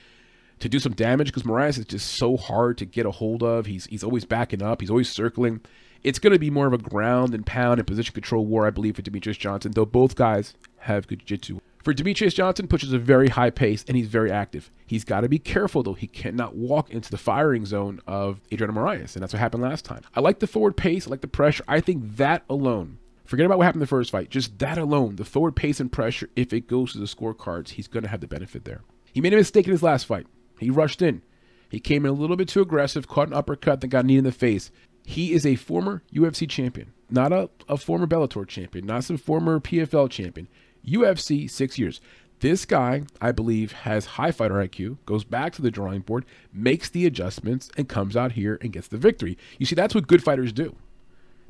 to 0.61 0.68
do 0.68 0.78
some 0.78 0.92
damage 0.92 1.28
because 1.28 1.42
Moraes 1.42 1.78
is 1.78 1.84
just 1.84 2.12
so 2.12 2.37
hard 2.37 2.78
to 2.78 2.84
get 2.84 3.06
a 3.06 3.11
hold 3.11 3.42
of. 3.42 3.66
He's 3.66 3.87
he's 3.87 4.04
always 4.04 4.25
backing 4.25 4.62
up. 4.62 4.80
He's 4.80 4.90
always 4.90 5.11
circling. 5.11 5.61
It's 6.02 6.18
going 6.18 6.34
to 6.34 6.38
be 6.38 6.50
more 6.50 6.66
of 6.66 6.75
a 6.75 6.78
ground 6.78 7.34
and 7.34 7.46
pound 7.46 7.80
and 7.80 7.87
position 7.87 8.12
control 8.12 8.44
war, 8.44 8.66
I 8.66 8.70
believe, 8.70 8.96
for 8.96 9.02
Demetrious 9.02 9.38
Johnson, 9.38 9.73
though 9.73 9.87
both 9.87 10.16
guys 10.16 10.54
have 10.80 11.06
good 11.06 11.20
jiu-jitsu. 11.20 11.61
For 11.82 11.94
Demetrious 11.94 12.34
Johnson, 12.34 12.68
pushes 12.68 12.92
a 12.92 12.99
very 12.99 13.28
high 13.28 13.49
pace 13.49 13.84
and 13.88 13.96
he's 13.96 14.08
very 14.08 14.30
active. 14.30 14.70
He's 14.87 15.04
got 15.04 15.23
to 15.23 15.30
be 15.30 15.38
careful, 15.38 15.82
though. 15.82 15.94
He 15.94 16.06
cannot 16.06 16.56
walk 16.56 16.90
into 16.90 17.11
the 17.11 17.16
firing 17.16 17.64
zone 17.64 18.00
of 18.06 18.40
Adriano 18.52 18.75
Moraes, 18.75 19.14
and 19.14 19.23
that's 19.23 19.32
what 19.32 19.40
happened 19.40 19.62
last 19.62 19.87
time. 19.87 20.02
I 20.14 20.20
like 20.20 20.40
the 20.40 20.46
forward 20.46 20.76
pace. 20.76 21.06
I 21.06 21.11
like 21.11 21.23
the 21.23 21.26
pressure. 21.26 21.64
I 21.68 21.80
think 21.80 22.16
that 22.16 22.44
alone, 22.50 22.99
forget 23.25 23.46
about 23.46 23.56
what 23.56 23.64
happened 23.64 23.80
in 23.80 23.87
the 23.87 23.87
first 23.87 24.11
fight, 24.11 24.28
just 24.28 24.58
that 24.58 24.76
alone, 24.76 25.16
the 25.16 25.25
forward 25.25 25.56
pace 25.56 25.80
and 25.80 25.90
pressure, 25.90 26.28
if 26.37 26.52
it 26.52 26.68
goes 26.68 26.92
to 26.92 26.99
the 26.99 27.06
scorecards, 27.06 27.70
he's 27.70 27.88
going 27.88 28.02
to 28.02 28.11
have 28.11 28.20
the 28.20 28.26
benefit 28.26 28.66
there. 28.66 28.82
He 29.12 29.23
made 29.23 29.32
a 29.32 29.37
mistake 29.37 29.66
in 29.66 29.73
his 29.73 29.82
last 29.82 30.04
fight. 30.04 30.26
He 30.58 30.70
rushed 30.70 31.02
in. 31.02 31.23
He 31.70 31.80
came 31.80 32.04
in 32.04 32.11
a 32.11 32.14
little 32.14 32.37
bit 32.37 32.49
too 32.49 32.61
aggressive, 32.61 33.08
caught 33.08 33.28
an 33.28 33.34
uppercut, 33.34 33.80
that 33.80 33.88
got 33.88 34.04
knee 34.04 34.16
in 34.18 34.25
the 34.25 34.32
face. 34.32 34.70
He 35.04 35.32
is 35.32 35.44
a 35.44 35.56
former 35.56 36.02
UFC 36.12 36.49
champion, 36.49 36.92
not 37.11 37.32
a, 37.32 37.50
a 37.68 37.76
former 37.76 38.06
Bellator 38.06 38.46
champion, 38.46 38.87
not 38.87 39.04
some 39.04 39.16
former 39.16 39.61
PFL 39.61 40.08
champion. 40.11 40.49
UFC 40.87 41.50
six 41.50 41.78
years. 41.78 42.00
This 42.40 42.64
guy, 42.64 43.04
I 43.20 43.32
believe, 43.32 43.73
has 43.73 44.04
high 44.04 44.30
fighter 44.30 44.54
IQ, 44.54 44.99
goes 45.06 45.25
back 45.25 45.52
to 45.54 45.62
the 45.62 45.70
drawing 45.70 46.00
board, 46.00 46.26
makes 46.52 46.90
the 46.90 47.06
adjustments, 47.06 47.70
and 47.76 47.88
comes 47.88 48.16
out 48.16 48.32
here 48.32 48.58
and 48.61 48.73
gets 48.73 48.88
the 48.88 48.99
victory. 48.99 49.38
You 49.58 49.66
see, 49.66 49.75
that's 49.75 49.94
what 49.94 50.06
good 50.06 50.23
fighters 50.23 50.52
do. 50.52 50.76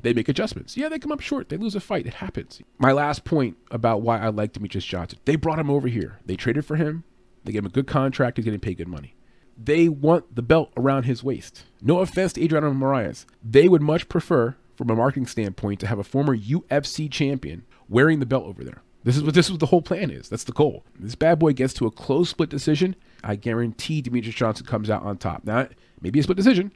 They 0.01 0.13
make 0.13 0.29
adjustments. 0.29 0.77
Yeah, 0.77 0.87
they 0.87 0.99
come 0.99 1.11
up 1.11 1.19
short. 1.19 1.49
They 1.49 1.57
lose 1.57 1.75
a 1.75 1.79
fight. 1.79 2.05
It 2.05 2.15
happens. 2.15 2.61
My 2.77 2.91
last 2.91 3.25
point 3.25 3.57
about 3.71 4.01
why 4.03 4.19
I 4.19 4.29
like 4.29 4.53
Demetrious 4.53 4.85
Johnson. 4.85 5.19
They 5.25 5.35
brought 5.35 5.59
him 5.59 5.69
over 5.69 5.87
here. 5.87 6.19
They 6.25 6.35
traded 6.35 6.65
for 6.65 6.75
him. 6.75 7.03
They 7.45 7.51
gave 7.51 7.61
him 7.61 7.67
a 7.67 7.69
good 7.69 7.87
contract. 7.87 8.37
He's 8.37 8.45
getting 8.45 8.59
paid 8.59 8.77
good 8.77 8.87
money. 8.87 9.15
They 9.57 9.87
want 9.87 10.35
the 10.35 10.41
belt 10.41 10.73
around 10.75 11.03
his 11.03 11.23
waist. 11.23 11.63
No 11.81 11.99
offense 11.99 12.33
to 12.33 12.43
Adriano 12.43 12.73
Moraes. 12.73 13.25
They 13.43 13.69
would 13.69 13.81
much 13.81 14.09
prefer, 14.09 14.55
from 14.75 14.89
a 14.89 14.95
marketing 14.95 15.27
standpoint, 15.27 15.79
to 15.79 15.87
have 15.87 15.99
a 15.99 16.03
former 16.03 16.35
UFC 16.35 17.09
champion 17.09 17.63
wearing 17.87 18.19
the 18.19 18.25
belt 18.25 18.45
over 18.45 18.63
there. 18.63 18.81
This 19.05 19.15
is 19.15 19.23
what 19.23 19.35
this 19.35 19.45
is 19.45 19.51
what 19.51 19.59
the 19.59 19.67
whole 19.67 19.83
plan 19.83 20.09
is. 20.09 20.27
That's 20.27 20.43
the 20.43 20.51
goal. 20.51 20.83
This 20.99 21.13
bad 21.13 21.37
boy 21.37 21.53
gets 21.53 21.75
to 21.75 21.85
a 21.85 21.91
close 21.91 22.31
split 22.31 22.49
decision. 22.49 22.95
I 23.23 23.35
guarantee 23.35 24.01
Demetrious 24.01 24.35
Johnson 24.35 24.65
comes 24.65 24.89
out 24.89 25.03
on 25.03 25.17
top. 25.17 25.45
Now, 25.45 25.67
maybe 26.01 26.19
a 26.19 26.23
split 26.23 26.37
decision, 26.37 26.71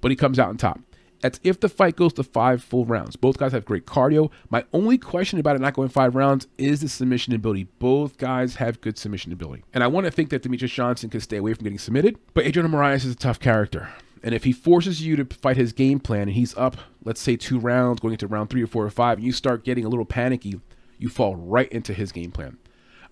but 0.00 0.10
he 0.10 0.16
comes 0.16 0.38
out 0.38 0.48
on 0.48 0.56
top. 0.56 0.80
That's 1.20 1.38
if 1.44 1.60
the 1.60 1.68
fight 1.68 1.96
goes 1.96 2.12
to 2.14 2.22
five 2.22 2.62
full 2.62 2.84
rounds. 2.84 3.16
Both 3.16 3.38
guys 3.38 3.52
have 3.52 3.64
great 3.64 3.86
cardio. 3.86 4.30
My 4.48 4.64
only 4.72 4.98
question 4.98 5.38
about 5.38 5.56
it 5.56 5.60
not 5.60 5.74
going 5.74 5.88
five 5.88 6.14
rounds 6.14 6.46
is 6.58 6.80
the 6.80 6.88
submission 6.88 7.34
ability. 7.34 7.64
Both 7.78 8.16
guys 8.18 8.56
have 8.56 8.80
good 8.80 8.98
submission 8.98 9.32
ability. 9.32 9.64
And 9.74 9.84
I 9.84 9.86
want 9.86 10.06
to 10.06 10.10
think 10.10 10.30
that 10.30 10.42
Demetrious 10.42 10.72
Johnson 10.72 11.10
can 11.10 11.20
stay 11.20 11.36
away 11.36 11.54
from 11.54 11.64
getting 11.64 11.78
submitted, 11.78 12.18
but 12.34 12.46
Adriano 12.46 12.68
Moraes 12.68 13.04
is 13.04 13.12
a 13.12 13.16
tough 13.16 13.38
character. 13.38 13.90
And 14.22 14.34
if 14.34 14.44
he 14.44 14.52
forces 14.52 15.02
you 15.02 15.16
to 15.16 15.24
fight 15.24 15.56
his 15.56 15.72
game 15.72 15.98
plan 15.98 16.22
and 16.22 16.32
he's 16.32 16.56
up, 16.56 16.76
let's 17.04 17.20
say 17.20 17.36
two 17.36 17.58
rounds, 17.58 18.00
going 18.00 18.12
into 18.12 18.26
round 18.26 18.50
three 18.50 18.62
or 18.62 18.66
four 18.66 18.84
or 18.84 18.90
five, 18.90 19.18
and 19.18 19.26
you 19.26 19.32
start 19.32 19.64
getting 19.64 19.84
a 19.84 19.88
little 19.88 20.04
panicky, 20.04 20.60
you 20.98 21.08
fall 21.08 21.36
right 21.36 21.70
into 21.72 21.94
his 21.94 22.12
game 22.12 22.30
plan. 22.30 22.58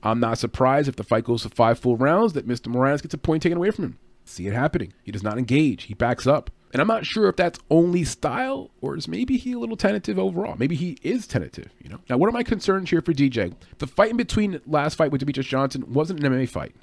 I'm 0.02 0.20
not 0.20 0.38
surprised 0.38 0.88
if 0.88 0.96
the 0.96 1.04
fight 1.04 1.24
goes 1.24 1.42
to 1.42 1.48
five 1.48 1.78
full 1.78 1.96
rounds 1.96 2.34
that 2.34 2.46
Mr. 2.46 2.72
Moraes 2.72 3.02
gets 3.02 3.14
a 3.14 3.18
point 3.18 3.42
taken 3.42 3.58
away 3.58 3.70
from 3.70 3.84
him. 3.84 3.98
See 4.24 4.46
it 4.46 4.52
happening. 4.52 4.92
He 5.02 5.10
does 5.10 5.22
not 5.22 5.38
engage. 5.38 5.84
He 5.84 5.94
backs 5.94 6.26
up. 6.26 6.50
And 6.72 6.82
I'm 6.82 6.88
not 6.88 7.06
sure 7.06 7.28
if 7.28 7.36
that's 7.36 7.58
only 7.70 8.04
style 8.04 8.70
or 8.80 8.96
is 8.96 9.08
maybe 9.08 9.36
he 9.36 9.52
a 9.52 9.58
little 9.58 9.76
tentative 9.76 10.18
overall. 10.18 10.56
Maybe 10.58 10.76
he 10.76 10.98
is 11.02 11.26
tentative, 11.26 11.70
you 11.82 11.88
know. 11.88 11.98
Now, 12.10 12.18
what 12.18 12.28
are 12.28 12.32
my 12.32 12.42
concerns 12.42 12.90
here 12.90 13.00
for 13.00 13.12
DJ? 13.12 13.54
The 13.78 13.86
fight 13.86 14.10
in 14.10 14.16
between 14.16 14.60
last 14.66 14.96
fight 14.96 15.10
with 15.10 15.22
Demetrious 15.22 15.46
Johnson 15.46 15.92
wasn't 15.92 16.22
an 16.22 16.32
MMA 16.32 16.48
fight. 16.48 16.74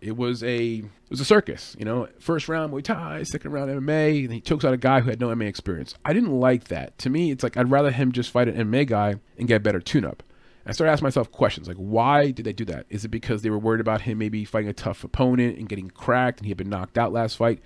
It 0.00 0.16
was 0.16 0.42
a 0.42 0.78
it 0.78 1.10
was 1.10 1.20
a 1.20 1.24
circus, 1.24 1.74
you 1.78 1.84
know. 1.84 2.08
First 2.18 2.48
round 2.48 2.72
Muay 2.72 2.82
Thai, 2.82 3.22
second 3.22 3.52
round 3.52 3.70
MMA, 3.70 4.24
and 4.24 4.32
he 4.32 4.40
chokes 4.40 4.64
out 4.64 4.74
a 4.74 4.78
guy 4.78 5.00
who 5.00 5.08
had 5.08 5.20
no 5.20 5.28
MMA 5.28 5.48
experience. 5.48 5.94
I 6.04 6.12
didn't 6.12 6.38
like 6.38 6.64
that. 6.64 6.98
To 6.98 7.10
me, 7.10 7.30
it's 7.30 7.42
like 7.42 7.56
I'd 7.56 7.70
rather 7.70 7.90
him 7.90 8.12
just 8.12 8.30
fight 8.30 8.48
an 8.48 8.56
MMA 8.70 8.86
guy 8.86 9.16
and 9.38 9.48
get 9.48 9.56
a 9.56 9.60
better 9.60 9.80
tune-up. 9.80 10.22
I 10.66 10.72
started 10.72 10.92
asking 10.92 11.06
myself 11.06 11.30
questions 11.30 11.68
like, 11.68 11.76
why 11.76 12.30
did 12.30 12.44
they 12.44 12.52
do 12.52 12.64
that? 12.66 12.86
Is 12.88 13.04
it 13.04 13.08
because 13.08 13.42
they 13.42 13.50
were 13.50 13.58
worried 13.58 13.80
about 13.80 14.02
him 14.02 14.18
maybe 14.18 14.44
fighting 14.46 14.70
a 14.70 14.74
tough 14.74 15.04
opponent 15.04 15.58
and 15.58 15.68
getting 15.68 15.90
cracked, 15.90 16.40
and 16.40 16.46
he 16.46 16.50
had 16.50 16.58
been 16.58 16.70
knocked 16.70 16.96
out 16.96 17.12
last 17.12 17.36
fight? 17.36 17.60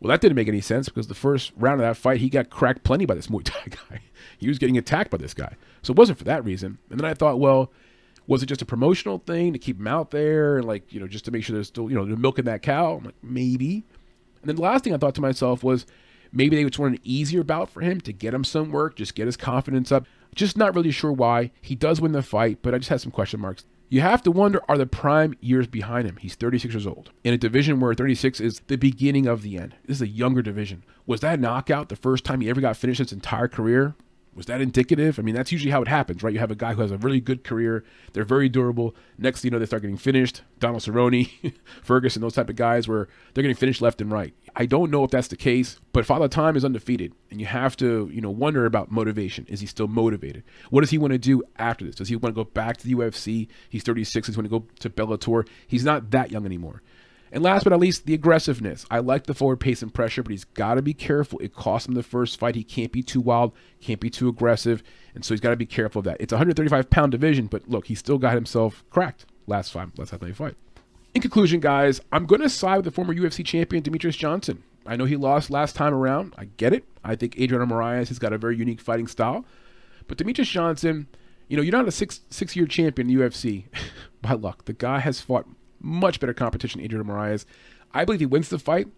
Well, 0.00 0.08
that 0.08 0.20
didn't 0.20 0.36
make 0.36 0.48
any 0.48 0.62
sense 0.62 0.88
because 0.88 1.08
the 1.08 1.14
first 1.14 1.52
round 1.56 1.80
of 1.80 1.86
that 1.86 1.96
fight, 1.96 2.20
he 2.20 2.30
got 2.30 2.48
cracked 2.48 2.84
plenty 2.84 3.04
by 3.04 3.14
this 3.14 3.26
Muay 3.26 3.44
Thai 3.44 3.64
guy. 3.90 4.00
he 4.38 4.48
was 4.48 4.58
getting 4.58 4.78
attacked 4.78 5.10
by 5.10 5.18
this 5.18 5.34
guy, 5.34 5.54
so 5.82 5.92
it 5.92 5.98
wasn't 5.98 6.18
for 6.18 6.24
that 6.24 6.44
reason. 6.44 6.78
And 6.90 6.98
then 6.98 7.04
I 7.04 7.14
thought, 7.14 7.38
well, 7.38 7.70
was 8.26 8.42
it 8.42 8.46
just 8.46 8.62
a 8.62 8.66
promotional 8.66 9.18
thing 9.18 9.52
to 9.52 9.58
keep 9.58 9.78
him 9.78 9.86
out 9.86 10.10
there 10.10 10.56
and 10.56 10.66
like 10.66 10.92
you 10.92 11.00
know 11.00 11.06
just 11.06 11.24
to 11.26 11.30
make 11.30 11.44
sure 11.44 11.54
there's 11.54 11.68
still 11.68 11.90
you 11.90 11.96
know 11.96 12.04
they're 12.04 12.16
milking 12.16 12.46
that 12.46 12.62
cow? 12.62 12.96
I'm 12.96 13.04
like 13.04 13.14
maybe. 13.22 13.84
And 14.40 14.48
then 14.48 14.56
the 14.56 14.62
last 14.62 14.84
thing 14.84 14.94
I 14.94 14.96
thought 14.96 15.14
to 15.16 15.20
myself 15.20 15.62
was 15.62 15.84
maybe 16.32 16.56
they 16.56 16.64
just 16.64 16.78
wanted 16.78 17.00
an 17.00 17.04
easier 17.04 17.42
bout 17.42 17.68
for 17.68 17.82
him 17.82 18.00
to 18.02 18.12
get 18.12 18.32
him 18.32 18.44
some 18.44 18.70
work, 18.70 18.96
just 18.96 19.14
get 19.14 19.26
his 19.26 19.36
confidence 19.36 19.92
up. 19.92 20.06
Just 20.34 20.56
not 20.56 20.74
really 20.74 20.92
sure 20.92 21.12
why. 21.12 21.50
He 21.60 21.74
does 21.74 22.00
win 22.00 22.12
the 22.12 22.22
fight, 22.22 22.60
but 22.62 22.72
I 22.72 22.78
just 22.78 22.88
had 22.88 23.00
some 23.00 23.10
question 23.10 23.40
marks. 23.40 23.64
You 23.92 24.02
have 24.02 24.22
to 24.22 24.30
wonder 24.30 24.62
are 24.68 24.78
the 24.78 24.86
prime 24.86 25.34
years 25.40 25.66
behind 25.66 26.06
him? 26.06 26.16
He's 26.18 26.36
36 26.36 26.72
years 26.72 26.86
old. 26.86 27.10
In 27.24 27.34
a 27.34 27.38
division 27.38 27.80
where 27.80 27.92
36 27.92 28.40
is 28.40 28.60
the 28.68 28.76
beginning 28.76 29.26
of 29.26 29.42
the 29.42 29.58
end. 29.58 29.74
This 29.84 29.96
is 29.96 30.02
a 30.02 30.06
younger 30.06 30.42
division. 30.42 30.84
Was 31.06 31.22
that 31.22 31.40
knockout 31.40 31.88
the 31.88 31.96
first 31.96 32.24
time 32.24 32.40
he 32.40 32.48
ever 32.48 32.60
got 32.60 32.76
finished 32.76 33.00
his 33.00 33.12
entire 33.12 33.48
career? 33.48 33.96
Was 34.34 34.46
that 34.46 34.60
indicative? 34.60 35.18
I 35.18 35.22
mean, 35.22 35.34
that's 35.34 35.50
usually 35.50 35.72
how 35.72 35.82
it 35.82 35.88
happens, 35.88 36.22
right? 36.22 36.32
You 36.32 36.38
have 36.38 36.52
a 36.52 36.56
guy 36.56 36.74
who 36.74 36.82
has 36.82 36.92
a 36.92 36.98
really 36.98 37.20
good 37.20 37.42
career. 37.42 37.84
They're 38.12 38.24
very 38.24 38.48
durable. 38.48 38.94
Next, 39.18 39.44
you 39.44 39.50
know, 39.50 39.58
they 39.58 39.66
start 39.66 39.82
getting 39.82 39.96
finished. 39.96 40.42
Donald 40.60 40.82
Cerrone, 40.82 41.28
Ferguson, 41.82 42.22
those 42.22 42.34
type 42.34 42.48
of 42.48 42.54
guys 42.54 42.86
where 42.86 43.08
they're 43.34 43.42
getting 43.42 43.56
finished 43.56 43.82
left 43.82 44.00
and 44.00 44.10
right. 44.10 44.32
I 44.54 44.66
don't 44.66 44.90
know 44.90 45.02
if 45.02 45.10
that's 45.10 45.28
the 45.28 45.36
case, 45.36 45.80
but 45.92 46.06
Father 46.06 46.28
Time 46.28 46.56
is 46.56 46.64
undefeated, 46.64 47.12
and 47.30 47.40
you 47.40 47.46
have 47.46 47.76
to, 47.78 48.08
you 48.12 48.20
know, 48.20 48.30
wonder 48.30 48.66
about 48.66 48.90
motivation. 48.90 49.46
Is 49.48 49.60
he 49.60 49.66
still 49.66 49.88
motivated? 49.88 50.44
What 50.70 50.82
does 50.82 50.90
he 50.90 50.98
want 50.98 51.12
to 51.12 51.18
do 51.18 51.42
after 51.58 51.84
this? 51.84 51.96
Does 51.96 52.08
he 52.08 52.16
want 52.16 52.34
to 52.34 52.44
go 52.44 52.48
back 52.48 52.76
to 52.78 52.86
the 52.86 52.94
UFC? 52.94 53.48
He's 53.68 53.82
36. 53.82 54.28
He's 54.28 54.36
going 54.36 54.48
to 54.48 54.50
go 54.50 54.64
to 54.78 54.90
Bellator. 54.90 55.46
He's 55.66 55.84
not 55.84 56.10
that 56.12 56.30
young 56.30 56.46
anymore. 56.46 56.82
And 57.32 57.44
last 57.44 57.62
but 57.64 57.70
not 57.70 57.80
least, 57.80 58.06
the 58.06 58.14
aggressiveness. 58.14 58.84
I 58.90 58.98
like 58.98 59.26
the 59.26 59.34
forward 59.34 59.60
pace 59.60 59.82
and 59.82 59.94
pressure, 59.94 60.22
but 60.22 60.32
he's 60.32 60.44
got 60.44 60.74
to 60.74 60.82
be 60.82 60.94
careful. 60.94 61.38
It 61.38 61.54
cost 61.54 61.86
him 61.86 61.94
the 61.94 62.02
first 62.02 62.38
fight. 62.38 62.56
He 62.56 62.64
can't 62.64 62.90
be 62.90 63.02
too 63.02 63.20
wild, 63.20 63.52
can't 63.80 64.00
be 64.00 64.10
too 64.10 64.28
aggressive, 64.28 64.82
and 65.14 65.24
so 65.24 65.34
he's 65.34 65.40
got 65.40 65.50
to 65.50 65.56
be 65.56 65.66
careful 65.66 66.00
of 66.00 66.06
that. 66.06 66.16
It's 66.20 66.32
a 66.32 66.36
135 66.36 66.90
pound 66.90 67.12
division, 67.12 67.46
but 67.46 67.68
look, 67.68 67.86
he 67.86 67.94
still 67.94 68.18
got 68.18 68.34
himself 68.34 68.82
cracked 68.90 69.26
last 69.46 69.72
time, 69.72 69.92
last 69.96 70.10
time 70.10 70.20
they 70.22 70.32
fight. 70.32 70.56
In 71.14 71.22
conclusion, 71.22 71.60
guys, 71.60 72.00
I'm 72.12 72.26
going 72.26 72.40
to 72.40 72.48
side 72.48 72.76
with 72.76 72.84
the 72.84 72.90
former 72.90 73.14
UFC 73.14 73.44
champion 73.44 73.82
Demetrious 73.82 74.16
Johnson. 74.16 74.62
I 74.86 74.96
know 74.96 75.04
he 75.04 75.16
lost 75.16 75.50
last 75.50 75.76
time 75.76 75.94
around. 75.94 76.34
I 76.38 76.46
get 76.56 76.72
it. 76.72 76.84
I 77.04 77.14
think 77.14 77.38
Adriano 77.38 77.66
Moraes 77.66 78.08
has 78.08 78.18
got 78.18 78.32
a 78.32 78.38
very 78.38 78.56
unique 78.56 78.80
fighting 78.80 79.06
style, 79.06 79.44
but 80.08 80.18
Demetrious 80.18 80.50
Johnson, 80.50 81.06
you 81.48 81.56
know, 81.56 81.62
you're 81.62 81.72
not 81.72 81.86
a 81.86 81.92
six 81.92 82.20
six 82.30 82.56
year 82.56 82.66
champion 82.66 83.08
in 83.08 83.16
UFC 83.18 83.64
by 84.22 84.32
luck. 84.32 84.64
The 84.64 84.72
guy 84.72 85.00
has 85.00 85.20
fought 85.20 85.46
much 85.80 86.20
better 86.20 86.34
competition, 86.34 86.80
Adrian 86.80 87.06
Moraes. 87.06 87.44
I 87.92 88.04
believe 88.04 88.20
he 88.20 88.26
wins 88.26 88.48
the 88.48 88.58
fight. 88.58 88.88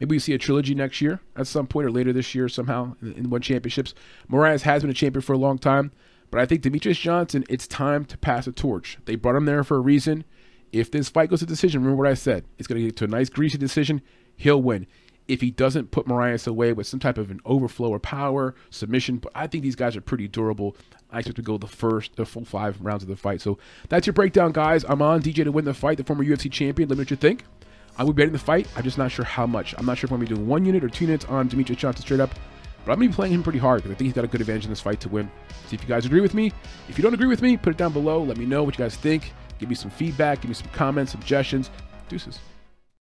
Maybe 0.00 0.16
we 0.16 0.18
see 0.18 0.32
a 0.32 0.38
trilogy 0.38 0.74
next 0.74 1.00
year 1.00 1.20
at 1.36 1.46
some 1.46 1.66
point 1.66 1.86
or 1.86 1.90
later 1.90 2.12
this 2.12 2.34
year 2.34 2.48
somehow 2.48 2.96
in, 3.02 3.12
in 3.12 3.30
one 3.30 3.40
championships. 3.40 3.94
Moraes 4.30 4.62
has 4.62 4.82
been 4.82 4.90
a 4.90 4.94
champion 4.94 5.22
for 5.22 5.32
a 5.32 5.38
long 5.38 5.58
time, 5.58 5.92
but 6.30 6.40
I 6.40 6.46
think 6.46 6.62
Demetrious 6.62 7.00
Johnson, 7.00 7.44
it's 7.48 7.66
time 7.66 8.04
to 8.06 8.18
pass 8.18 8.46
a 8.46 8.52
torch. 8.52 8.98
They 9.04 9.16
brought 9.16 9.36
him 9.36 9.44
there 9.44 9.64
for 9.64 9.76
a 9.76 9.80
reason. 9.80 10.24
If 10.72 10.90
this 10.90 11.10
fight 11.10 11.28
goes 11.28 11.40
to 11.40 11.46
decision, 11.46 11.82
remember 11.82 12.02
what 12.02 12.10
I 12.10 12.14
said. 12.14 12.44
It's 12.58 12.66
going 12.66 12.80
to 12.80 12.86
get 12.86 12.96
to 12.96 13.04
a 13.04 13.08
nice 13.08 13.28
greasy 13.28 13.58
decision. 13.58 14.00
He'll 14.36 14.62
win. 14.62 14.86
If 15.28 15.40
he 15.40 15.50
doesn't 15.50 15.90
put 15.90 16.06
Moraes 16.06 16.46
away 16.46 16.72
with 16.72 16.86
some 16.86 17.00
type 17.00 17.16
of 17.16 17.30
an 17.30 17.40
overflow 17.44 17.90
or 17.90 17.98
power 17.98 18.54
submission, 18.70 19.18
but 19.18 19.32
I 19.34 19.46
think 19.46 19.62
these 19.62 19.76
guys 19.76 19.96
are 19.96 20.00
pretty 20.00 20.28
durable. 20.28 20.76
I 21.10 21.18
expect 21.18 21.36
to 21.36 21.42
go 21.42 21.58
the 21.58 21.66
first, 21.66 22.16
the 22.16 22.26
full 22.26 22.44
five 22.44 22.80
rounds 22.80 23.02
of 23.02 23.08
the 23.08 23.16
fight. 23.16 23.40
So 23.40 23.58
that's 23.88 24.06
your 24.06 24.14
breakdown, 24.14 24.52
guys. 24.52 24.84
I'm 24.88 25.02
on 25.02 25.22
DJ 25.22 25.44
to 25.44 25.52
win 25.52 25.64
the 25.64 25.74
fight, 25.74 25.98
the 25.98 26.04
former 26.04 26.24
UFC 26.24 26.50
champion. 26.50 26.88
Let 26.88 26.96
me 26.96 27.00
know 27.00 27.02
what 27.02 27.10
you 27.10 27.16
think. 27.16 27.44
I 27.98 28.04
will 28.04 28.12
be 28.12 28.22
betting 28.22 28.32
the 28.32 28.38
fight. 28.38 28.66
I'm 28.76 28.82
just 28.82 28.98
not 28.98 29.12
sure 29.12 29.24
how 29.24 29.46
much. 29.46 29.74
I'm 29.76 29.84
not 29.84 29.98
sure 29.98 30.08
if 30.08 30.12
I'm 30.12 30.18
going 30.18 30.28
to 30.28 30.34
be 30.34 30.36
doing 30.36 30.48
one 30.48 30.64
unit 30.64 30.82
or 30.82 30.88
two 30.88 31.04
units 31.04 31.26
on 31.26 31.48
Demetrious 31.48 31.76
Johnson 31.76 32.02
straight 32.02 32.20
up. 32.20 32.30
But 32.84 32.92
I'm 32.92 32.98
going 32.98 33.08
to 33.08 33.12
be 33.12 33.16
playing 33.16 33.34
him 33.34 33.42
pretty 33.42 33.58
hard 33.58 33.82
because 33.82 33.92
I 33.92 33.94
think 33.94 34.06
he's 34.06 34.14
got 34.14 34.24
a 34.24 34.28
good 34.28 34.40
advantage 34.40 34.64
in 34.64 34.70
this 34.70 34.80
fight 34.80 35.00
to 35.00 35.08
win. 35.08 35.30
See 35.66 35.76
if 35.76 35.82
you 35.82 35.88
guys 35.88 36.06
agree 36.06 36.20
with 36.20 36.34
me. 36.34 36.52
If 36.88 36.98
you 36.98 37.02
don't 37.02 37.14
agree 37.14 37.28
with 37.28 37.42
me, 37.42 37.56
put 37.56 37.74
it 37.74 37.76
down 37.76 37.92
below. 37.92 38.22
Let 38.22 38.38
me 38.38 38.46
know 38.46 38.64
what 38.64 38.76
you 38.76 38.84
guys 38.84 38.96
think. 38.96 39.32
Give 39.58 39.68
me 39.68 39.74
some 39.74 39.90
feedback. 39.90 40.40
Give 40.40 40.48
me 40.48 40.54
some 40.54 40.68
comments, 40.68 41.12
suggestions. 41.12 41.70
Deuces. 42.08 42.40